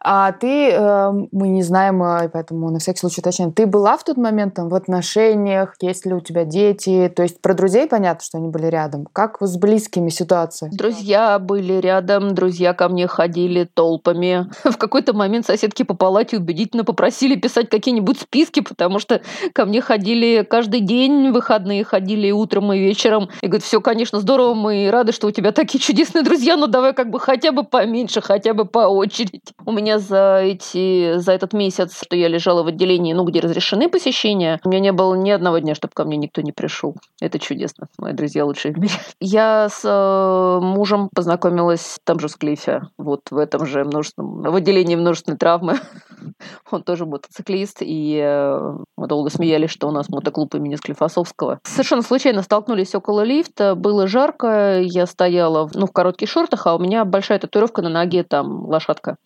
А 0.00 0.32
ты, 0.32 0.70
э, 0.70 1.10
мы 1.32 1.48
не 1.48 1.62
знаем, 1.62 2.02
э, 2.02 2.28
поэтому 2.32 2.70
на 2.70 2.78
всякий 2.78 3.00
случай 3.00 3.20
уточняем, 3.20 3.52
ты 3.52 3.66
была 3.66 3.96
в 3.96 4.04
тот 4.04 4.16
момент 4.16 4.54
там 4.54 4.68
в 4.68 4.74
отношениях, 5.16 5.74
есть 5.80 6.06
ли 6.06 6.12
у 6.12 6.20
тебя 6.20 6.44
дети? 6.44 7.12
То 7.14 7.22
есть 7.22 7.40
про 7.40 7.54
друзей 7.54 7.86
понятно, 7.86 8.24
что 8.24 8.38
они 8.38 8.48
были 8.48 8.66
рядом. 8.66 9.06
Как 9.12 9.38
с 9.40 9.56
близкими 9.56 10.10
ситуация? 10.10 10.70
Друзья 10.72 11.38
были 11.38 11.74
рядом, 11.74 12.34
друзья 12.34 12.74
ко 12.74 12.88
мне 12.88 13.06
ходили 13.06 13.68
толпами. 13.72 14.46
В 14.64 14.76
какой-то 14.76 15.14
момент 15.14 15.46
соседки 15.46 15.82
по 15.82 15.94
палате 15.94 16.36
убедительно 16.36 16.84
попросили 16.84 17.36
писать 17.36 17.68
какие-нибудь 17.70 18.20
списки, 18.20 18.60
потому 18.60 18.98
что 18.98 19.22
ко 19.52 19.64
мне 19.64 19.80
ходили 19.80 20.46
каждый 20.48 20.80
день, 20.80 21.30
выходные 21.30 21.84
ходили 21.84 22.28
и 22.28 22.32
утром, 22.32 22.72
и 22.72 22.78
вечером. 22.78 23.30
И 23.40 23.46
говорят, 23.46 23.64
все, 23.64 23.80
конечно, 23.80 24.20
здорово, 24.20 24.54
мы 24.54 24.90
рады, 24.90 25.12
что 25.12 25.28
у 25.28 25.30
тебя 25.30 25.52
такие 25.52 25.80
чудесные 25.80 26.24
друзья, 26.24 26.56
но 26.56 26.66
давай 26.66 26.92
как 26.92 27.10
бы 27.10 27.20
хотя 27.20 27.52
бы 27.52 27.64
поменьше, 27.64 28.20
хотя 28.20 28.54
бы 28.54 28.64
по 28.64 28.80
очереди. 28.80 29.40
У 29.64 29.72
меня 29.72 29.98
за, 29.98 30.40
эти, 30.42 31.18
за 31.18 31.32
этот 31.32 31.52
месяц, 31.52 31.96
что 32.02 32.16
я 32.16 32.28
лежала 32.28 32.62
в 32.62 32.66
отделении, 32.66 33.12
ну, 33.14 33.24
где 33.24 33.40
разрешены 33.40 33.88
посещения, 33.88 34.60
у 34.64 34.68
меня 34.68 34.80
не 34.80 34.88
было 34.96 35.14
ни 35.14 35.30
одного 35.30 35.58
дня, 35.58 35.74
чтобы 35.74 35.92
ко 35.94 36.04
мне 36.04 36.16
никто 36.16 36.42
не 36.42 36.52
пришел. 36.52 36.96
Это 37.20 37.38
чудесно. 37.38 37.88
Мои 37.98 38.12
друзья 38.12 38.44
лучшие 38.44 38.74
в 38.74 38.78
мире. 38.78 38.94
Я 39.20 39.68
с 39.68 39.82
э, 39.84 40.64
мужем 40.64 41.08
познакомилась 41.14 41.98
там 42.04 42.18
же 42.18 42.28
в 42.28 42.32
Склифе, 42.32 42.82
вот 42.98 43.30
в 43.30 43.36
этом 43.36 43.66
же 43.66 43.84
множественном, 43.84 44.42
в 44.42 44.54
отделении 44.54 44.96
множественной 44.96 45.38
травмы. 45.38 45.78
Он 46.70 46.82
тоже 46.82 47.06
мотоциклист, 47.06 47.78
и 47.80 48.20
э, 48.22 48.76
мы 48.96 49.06
долго 49.06 49.30
смеялись, 49.30 49.70
что 49.70 49.88
у 49.88 49.90
нас 49.90 50.08
мотоклуб 50.08 50.54
имени 50.54 50.76
Склифосовского. 50.76 51.60
Совершенно 51.64 52.02
случайно 52.02 52.42
столкнулись 52.42 52.94
около 52.94 53.22
лифта, 53.22 53.74
было 53.74 54.06
жарко, 54.06 54.80
я 54.80 55.06
стояла 55.06 55.70
ну, 55.74 55.86
в 55.86 55.92
коротких 55.92 56.28
шортах, 56.28 56.66
а 56.66 56.74
у 56.74 56.78
меня 56.78 57.04
большая 57.04 57.38
татуировка 57.38 57.82
на 57.82 57.88
ноге, 57.88 58.22
там 58.22 58.66
лошадка 58.66 59.16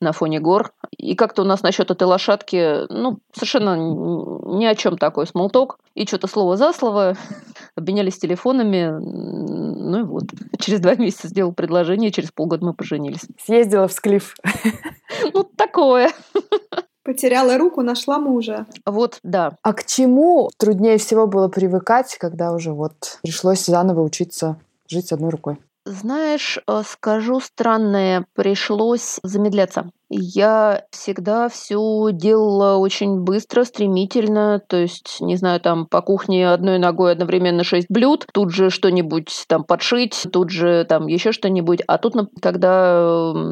на 0.00 0.12
фоне 0.12 0.40
гор. 0.40 0.72
И 0.96 1.14
как-то 1.14 1.42
у 1.42 1.44
нас 1.44 1.62
насчет 1.62 1.90
этой 1.90 2.04
лошадки, 2.04 2.86
ну, 2.92 3.18
совершенно 3.32 3.76
ни 3.76 4.64
о 4.64 4.74
чем 4.74 4.98
такой 4.98 5.26
смолток. 5.26 5.78
И 5.94 6.06
что-то 6.06 6.28
слово 6.28 6.56
за 6.56 6.72
слово, 6.72 7.16
обменялись 7.76 8.18
телефонами, 8.18 8.90
ну 8.90 10.00
и 10.00 10.02
вот. 10.02 10.24
Через 10.58 10.80
два 10.80 10.94
месяца 10.94 11.28
сделал 11.28 11.52
предложение, 11.52 12.10
через 12.10 12.30
полгода 12.30 12.64
мы 12.64 12.74
поженились. 12.74 13.26
Съездила 13.38 13.88
в 13.88 13.92
Склиф. 13.92 14.36
Ну, 15.34 15.44
такое. 15.44 16.10
Потеряла 17.10 17.58
руку, 17.58 17.82
нашла 17.82 18.20
мужа. 18.20 18.66
Вот, 18.86 19.18
да. 19.24 19.56
А 19.62 19.72
к 19.72 19.84
чему 19.84 20.48
труднее 20.56 20.96
всего 20.96 21.26
было 21.26 21.48
привыкать, 21.48 22.16
когда 22.20 22.52
уже 22.52 22.72
вот 22.72 23.18
пришлось 23.22 23.66
заново 23.66 24.02
учиться 24.02 24.60
жить 24.86 25.08
с 25.08 25.12
одной 25.12 25.30
рукой? 25.30 25.58
Знаешь, 25.84 26.60
э, 26.68 26.82
скажу 26.86 27.40
странное, 27.40 28.26
пришлось 28.34 29.18
замедляться. 29.24 29.90
Я 30.12 30.82
всегда 30.90 31.48
все 31.48 32.08
делала 32.10 32.78
очень 32.78 33.20
быстро, 33.20 33.62
стремительно, 33.62 34.60
то 34.66 34.76
есть, 34.76 35.18
не 35.20 35.36
знаю, 35.36 35.60
там 35.60 35.86
по 35.86 36.02
кухне 36.02 36.50
одной 36.50 36.80
ногой 36.80 37.12
одновременно 37.12 37.62
шесть 37.62 37.86
блюд, 37.88 38.26
тут 38.34 38.50
же 38.50 38.70
что-нибудь 38.70 39.44
там 39.46 39.62
подшить, 39.62 40.26
тут 40.32 40.50
же 40.50 40.84
там 40.88 41.06
еще 41.06 41.30
что-нибудь. 41.30 41.82
А 41.86 41.96
тут, 41.98 42.14
когда 42.42 43.44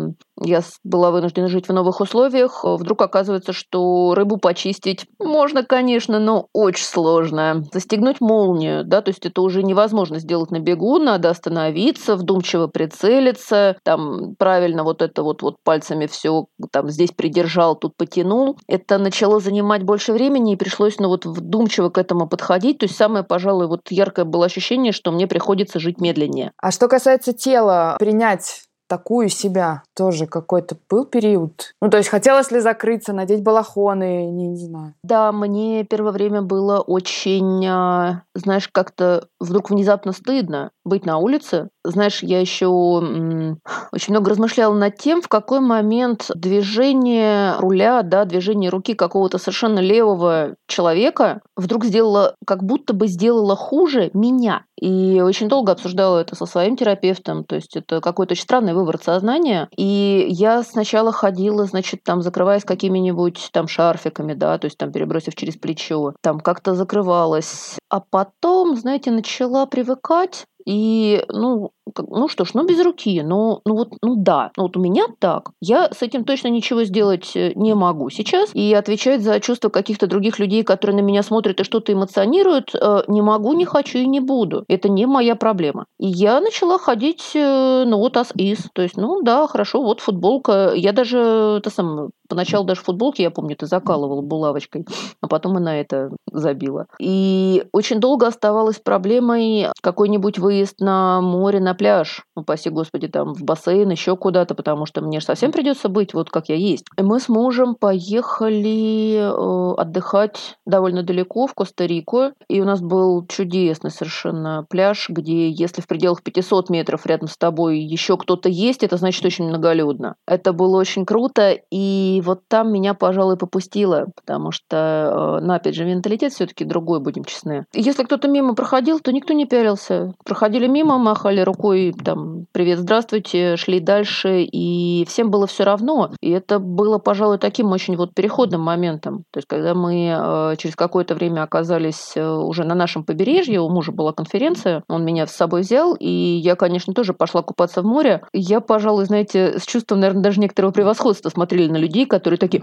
я 0.42 0.62
была 0.82 1.12
вынуждена 1.12 1.46
жить 1.46 1.68
в 1.68 1.72
новых 1.72 2.00
условиях, 2.00 2.64
вдруг 2.64 3.02
оказывается, 3.02 3.52
что 3.52 4.14
рыбу 4.16 4.38
почистить 4.38 5.06
можно, 5.20 5.62
конечно, 5.62 6.18
но 6.18 6.48
очень 6.52 6.84
сложно. 6.86 7.62
Застегнуть 7.72 8.20
молнию, 8.20 8.82
да, 8.84 9.00
то 9.00 9.10
есть 9.10 9.24
это 9.24 9.42
уже 9.42 9.62
невозможно 9.62 10.18
сделать 10.18 10.50
на 10.50 10.58
бегу, 10.58 10.98
надо 10.98 11.30
остановиться, 11.30 12.16
вдумчиво 12.16 12.66
прицелиться, 12.66 13.76
там 13.84 14.34
правильно 14.36 14.82
вот 14.82 15.02
это 15.02 15.22
вот, 15.22 15.42
вот 15.42 15.54
пальцами 15.62 16.06
все 16.06 16.46
там 16.70 16.88
здесь 16.90 17.10
придержал, 17.12 17.76
тут 17.76 17.96
потянул. 17.96 18.58
Это 18.66 18.98
начало 18.98 19.40
занимать 19.40 19.82
больше 19.82 20.12
времени, 20.12 20.52
и 20.52 20.56
пришлось 20.56 20.98
ну, 20.98 21.08
вот 21.08 21.24
вдумчиво 21.26 21.90
к 21.90 21.98
этому 21.98 22.28
подходить. 22.28 22.78
То 22.78 22.86
есть 22.86 22.96
самое, 22.96 23.24
пожалуй, 23.24 23.68
вот 23.68 23.90
яркое 23.90 24.24
было 24.24 24.46
ощущение, 24.46 24.92
что 24.92 25.12
мне 25.12 25.26
приходится 25.26 25.78
жить 25.78 26.00
медленнее. 26.00 26.52
А 26.58 26.70
что 26.70 26.88
касается 26.88 27.32
тела, 27.32 27.96
принять 27.98 28.67
такую 28.88 29.28
себя 29.28 29.82
тоже 29.94 30.26
какой-то 30.26 30.76
был 30.90 31.04
период? 31.04 31.74
Ну, 31.80 31.90
то 31.90 31.98
есть 31.98 32.08
хотелось 32.08 32.50
ли 32.50 32.60
закрыться, 32.60 33.12
надеть 33.12 33.42
балахоны, 33.42 34.30
не, 34.30 34.48
не 34.48 34.56
знаю. 34.56 34.94
Да, 35.02 35.32
мне 35.32 35.84
первое 35.84 36.12
время 36.12 36.42
было 36.42 36.80
очень, 36.80 37.66
а, 37.66 38.22
знаешь, 38.34 38.68
как-то 38.68 39.28
вдруг 39.40 39.70
внезапно 39.70 40.12
стыдно 40.12 40.70
быть 40.84 41.06
на 41.06 41.18
улице. 41.18 41.68
Знаешь, 41.84 42.22
я 42.22 42.40
еще 42.40 42.66
очень 42.66 44.12
много 44.12 44.30
размышляла 44.30 44.74
над 44.74 44.96
тем, 44.96 45.22
в 45.22 45.28
какой 45.28 45.60
момент 45.60 46.30
движение 46.34 47.54
руля, 47.58 48.02
да, 48.02 48.24
движение 48.24 48.70
руки 48.70 48.94
какого-то 48.94 49.38
совершенно 49.38 49.78
левого 49.78 50.56
человека 50.66 51.40
вдруг 51.56 51.84
сделало, 51.84 52.34
как 52.46 52.64
будто 52.64 52.94
бы 52.94 53.06
сделало 53.06 53.56
хуже 53.56 54.10
меня. 54.14 54.64
И 54.80 55.20
очень 55.20 55.48
долго 55.48 55.72
обсуждала 55.72 56.18
это 56.18 56.36
со 56.36 56.46
своим 56.46 56.76
терапевтом. 56.76 57.44
То 57.44 57.56
есть 57.56 57.76
это 57.76 58.00
какой-то 58.00 58.32
очень 58.32 58.44
странный 58.44 58.74
выворот 58.78 59.02
сознания. 59.02 59.68
И 59.76 60.26
я 60.30 60.62
сначала 60.62 61.12
ходила, 61.12 61.64
значит, 61.64 62.02
там, 62.02 62.22
закрываясь 62.22 62.64
какими-нибудь 62.64 63.50
там 63.52 63.68
шарфиками, 63.68 64.34
да, 64.34 64.58
то 64.58 64.66
есть 64.66 64.78
там 64.78 64.92
перебросив 64.92 65.34
через 65.34 65.56
плечо, 65.56 66.14
там 66.20 66.40
как-то 66.40 66.74
закрывалась. 66.74 67.76
А 67.90 68.00
потом, 68.00 68.76
знаете, 68.76 69.10
начала 69.10 69.66
привыкать 69.66 70.46
и, 70.64 71.24
ну, 71.28 71.72
ну 71.96 72.28
что 72.28 72.44
ж, 72.44 72.50
ну 72.54 72.66
без 72.66 72.80
руки, 72.84 73.22
ну, 73.22 73.60
ну 73.64 73.74
вот, 73.74 73.94
ну 74.02 74.16
да, 74.16 74.50
ну 74.56 74.64
вот 74.64 74.76
у 74.76 74.80
меня 74.80 75.06
так. 75.18 75.50
Я 75.60 75.90
с 75.90 76.02
этим 76.02 76.24
точно 76.24 76.48
ничего 76.48 76.84
сделать 76.84 77.32
э, 77.34 77.52
не 77.54 77.74
могу 77.74 78.10
сейчас. 78.10 78.50
И 78.54 78.74
отвечать 78.74 79.22
за 79.22 79.40
чувства 79.40 79.68
каких-то 79.68 80.06
других 80.06 80.38
людей, 80.38 80.62
которые 80.62 80.96
на 80.96 81.04
меня 81.04 81.22
смотрят 81.22 81.60
и 81.60 81.64
что-то 81.64 81.92
эмоционируют, 81.92 82.74
э, 82.74 83.02
не 83.08 83.22
могу, 83.22 83.52
не 83.54 83.64
хочу 83.64 83.98
и 83.98 84.06
не 84.06 84.20
буду. 84.20 84.64
Это 84.68 84.88
не 84.88 85.06
моя 85.06 85.36
проблема. 85.36 85.86
И 85.98 86.06
я 86.06 86.40
начала 86.40 86.78
ходить, 86.78 87.32
э, 87.34 87.84
ну 87.86 87.98
вот 87.98 88.16
as 88.16 88.34
is. 88.36 88.66
То 88.72 88.82
есть, 88.82 88.96
ну 88.96 89.22
да, 89.22 89.46
хорошо, 89.46 89.82
вот 89.82 90.00
футболка. 90.00 90.72
Я 90.74 90.92
даже, 90.92 91.18
это 91.58 91.70
самое, 91.70 92.10
поначалу 92.28 92.66
даже 92.66 92.82
футболки, 92.82 93.22
я 93.22 93.30
помню, 93.30 93.56
ты 93.56 93.66
закалывала 93.66 94.20
булавочкой, 94.20 94.86
а 95.20 95.28
потом 95.28 95.58
и 95.58 95.60
на 95.60 95.80
это 95.80 96.10
забила. 96.30 96.86
И 97.00 97.64
очень 97.72 98.00
долго 98.00 98.26
оставалась 98.26 98.78
проблемой 98.78 99.68
какой-нибудь 99.82 100.38
выезд 100.58 100.80
на 100.80 101.20
море, 101.20 101.60
на 101.60 101.74
пляж, 101.74 102.24
упаси 102.34 102.70
господи, 102.70 103.08
там 103.08 103.34
в 103.34 103.42
бассейн, 103.42 103.88
еще 103.90 104.16
куда-то, 104.16 104.54
потому 104.54 104.86
что 104.86 105.00
мне 105.00 105.20
совсем 105.20 105.52
придется 105.52 105.88
быть 105.88 106.14
вот 106.14 106.30
как 106.30 106.48
я 106.48 106.56
есть. 106.56 106.84
И 106.96 107.02
мы 107.02 107.20
с 107.20 107.28
мужем 107.28 107.74
поехали 107.74 109.18
э, 109.18 109.74
отдыхать 109.80 110.56
довольно 110.66 111.02
далеко, 111.02 111.46
в 111.46 111.54
Коста-Рику, 111.54 112.32
и 112.48 112.60
у 112.60 112.64
нас 112.64 112.80
был 112.80 113.26
чудесный 113.26 113.90
совершенно 113.90 114.66
пляж, 114.68 115.08
где 115.08 115.50
если 115.50 115.80
в 115.80 115.86
пределах 115.86 116.22
500 116.22 116.70
метров 116.70 117.06
рядом 117.06 117.28
с 117.28 117.36
тобой 117.36 117.78
еще 117.78 118.16
кто-то 118.16 118.48
есть, 118.48 118.82
это 118.82 118.96
значит 118.96 119.24
очень 119.24 119.48
многолюдно. 119.48 120.16
Это 120.26 120.52
было 120.52 120.78
очень 120.78 121.06
круто, 121.06 121.56
и 121.70 122.22
вот 122.24 122.40
там 122.48 122.72
меня, 122.72 122.94
пожалуй, 122.94 123.36
попустило, 123.36 124.06
потому 124.16 124.50
что, 124.50 125.38
э, 125.40 125.44
ну, 125.44 125.52
опять 125.54 125.74
же, 125.74 125.84
менталитет 125.84 126.32
все-таки 126.32 126.64
другой, 126.64 127.00
будем 127.00 127.24
честны. 127.24 127.66
Если 127.72 128.02
кто-то 128.02 128.28
мимо 128.28 128.54
проходил, 128.54 129.00
то 129.00 129.12
никто 129.12 129.32
не 129.34 129.46
пялился. 129.46 130.14
Проходили 130.38 130.68
мимо, 130.68 130.98
махали 130.98 131.40
рукой, 131.40 131.92
там, 132.04 132.46
привет, 132.52 132.78
здравствуйте, 132.78 133.56
шли 133.56 133.80
дальше, 133.80 134.42
и 134.44 135.04
всем 135.08 135.32
было 135.32 135.48
все 135.48 135.64
равно. 135.64 136.12
И 136.20 136.30
это 136.30 136.60
было, 136.60 136.98
пожалуй, 136.98 137.38
таким 137.38 137.72
очень 137.72 137.96
вот 137.96 138.14
переходным 138.14 138.60
моментом. 138.60 139.24
То 139.32 139.38
есть, 139.38 139.48
когда 139.48 139.74
мы 139.74 140.16
э, 140.16 140.56
через 140.58 140.76
какое-то 140.76 141.16
время 141.16 141.42
оказались 141.42 142.12
э, 142.14 142.24
уже 142.24 142.62
на 142.62 142.76
нашем 142.76 143.02
побережье, 143.02 143.60
у 143.60 143.68
мужа 143.68 143.90
была 143.90 144.12
конференция, 144.12 144.84
он 144.88 145.04
меня 145.04 145.26
с 145.26 145.32
собой 145.32 145.62
взял, 145.62 145.96
и 145.98 146.08
я, 146.08 146.54
конечно, 146.54 146.94
тоже 146.94 147.14
пошла 147.14 147.42
купаться 147.42 147.82
в 147.82 147.86
море. 147.86 148.22
Я, 148.32 148.60
пожалуй, 148.60 149.06
знаете, 149.06 149.58
с 149.58 149.66
чувством, 149.66 149.98
наверное, 149.98 150.22
даже 150.22 150.38
некоторого 150.38 150.70
превосходства 150.70 151.30
смотрели 151.30 151.68
на 151.68 151.78
людей, 151.78 152.06
которые 152.06 152.38
такие... 152.38 152.62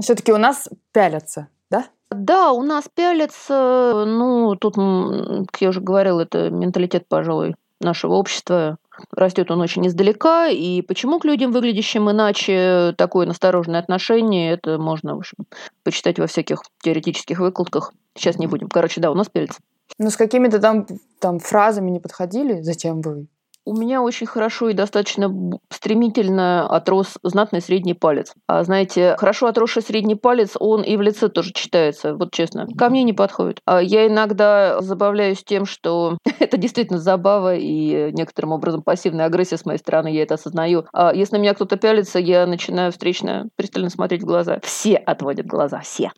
Все-таки 0.00 0.32
у 0.32 0.38
нас 0.38 0.68
пялятся, 0.92 1.48
да? 1.68 1.86
Да, 2.14 2.52
у 2.52 2.62
нас 2.62 2.84
пялятся, 2.92 4.04
ну, 4.06 4.56
тут, 4.56 4.74
как 4.74 5.60
я 5.60 5.68
уже 5.68 5.80
говорила, 5.80 6.20
это 6.20 6.50
менталитет, 6.50 7.06
пожалуй, 7.08 7.54
нашего 7.80 8.14
общества. 8.14 8.78
Растет 9.10 9.50
он 9.50 9.60
очень 9.60 9.86
издалека, 9.86 10.48
и 10.48 10.82
почему 10.82 11.18
к 11.18 11.24
людям, 11.24 11.50
выглядящим 11.50 12.10
иначе, 12.10 12.94
такое 12.96 13.26
настороженное 13.26 13.80
отношение, 13.80 14.52
это 14.52 14.78
можно, 14.78 15.14
в 15.14 15.18
общем, 15.18 15.38
почитать 15.82 16.18
во 16.18 16.26
всяких 16.26 16.62
теоретических 16.82 17.38
выкладках. 17.38 17.92
Сейчас 18.14 18.38
не 18.38 18.46
будем. 18.46 18.68
Короче, 18.68 19.00
да, 19.00 19.10
у 19.10 19.14
нас 19.14 19.28
перец. 19.28 19.56
Ну, 19.98 20.10
с 20.10 20.16
какими-то 20.16 20.58
там, 20.58 20.86
там 21.20 21.38
фразами 21.38 21.90
не 21.90 22.00
подходили? 22.00 22.60
Зачем 22.60 23.00
вы 23.00 23.26
у 23.64 23.76
меня 23.76 24.02
очень 24.02 24.26
хорошо 24.26 24.70
и 24.70 24.74
достаточно 24.74 25.32
стремительно 25.70 26.66
отрос 26.66 27.18
знатный 27.22 27.60
средний 27.60 27.94
палец. 27.94 28.34
А 28.46 28.62
знаете, 28.64 29.16
хорошо 29.18 29.46
отросший 29.46 29.82
средний 29.82 30.14
палец, 30.14 30.52
он 30.58 30.82
и 30.82 30.96
в 30.96 31.02
лице 31.02 31.28
тоже 31.28 31.52
читается, 31.52 32.14
вот 32.14 32.32
честно. 32.32 32.66
Ко 32.76 32.88
мне 32.88 33.02
не 33.02 33.12
подходит. 33.12 33.60
А 33.66 33.80
я 33.80 34.06
иногда 34.06 34.80
забавляюсь 34.80 35.44
тем, 35.44 35.66
что 35.66 36.18
это 36.38 36.56
действительно 36.56 36.98
забава 36.98 37.54
и 37.56 38.12
некоторым 38.12 38.52
образом 38.52 38.82
пассивная 38.82 39.26
агрессия 39.26 39.56
с 39.56 39.64
моей 39.64 39.78
стороны, 39.78 40.08
я 40.08 40.22
это 40.22 40.34
осознаю. 40.34 40.86
А 40.92 41.12
если 41.14 41.36
на 41.36 41.40
меня 41.40 41.54
кто-то 41.54 41.76
пялится, 41.76 42.18
я 42.18 42.46
начинаю 42.46 42.92
встречно 42.92 43.48
пристально 43.56 43.90
смотреть 43.90 44.22
в 44.22 44.26
глаза. 44.26 44.60
Все 44.62 44.96
отводят 44.96 45.46
глаза, 45.46 45.80
все. 45.80 46.12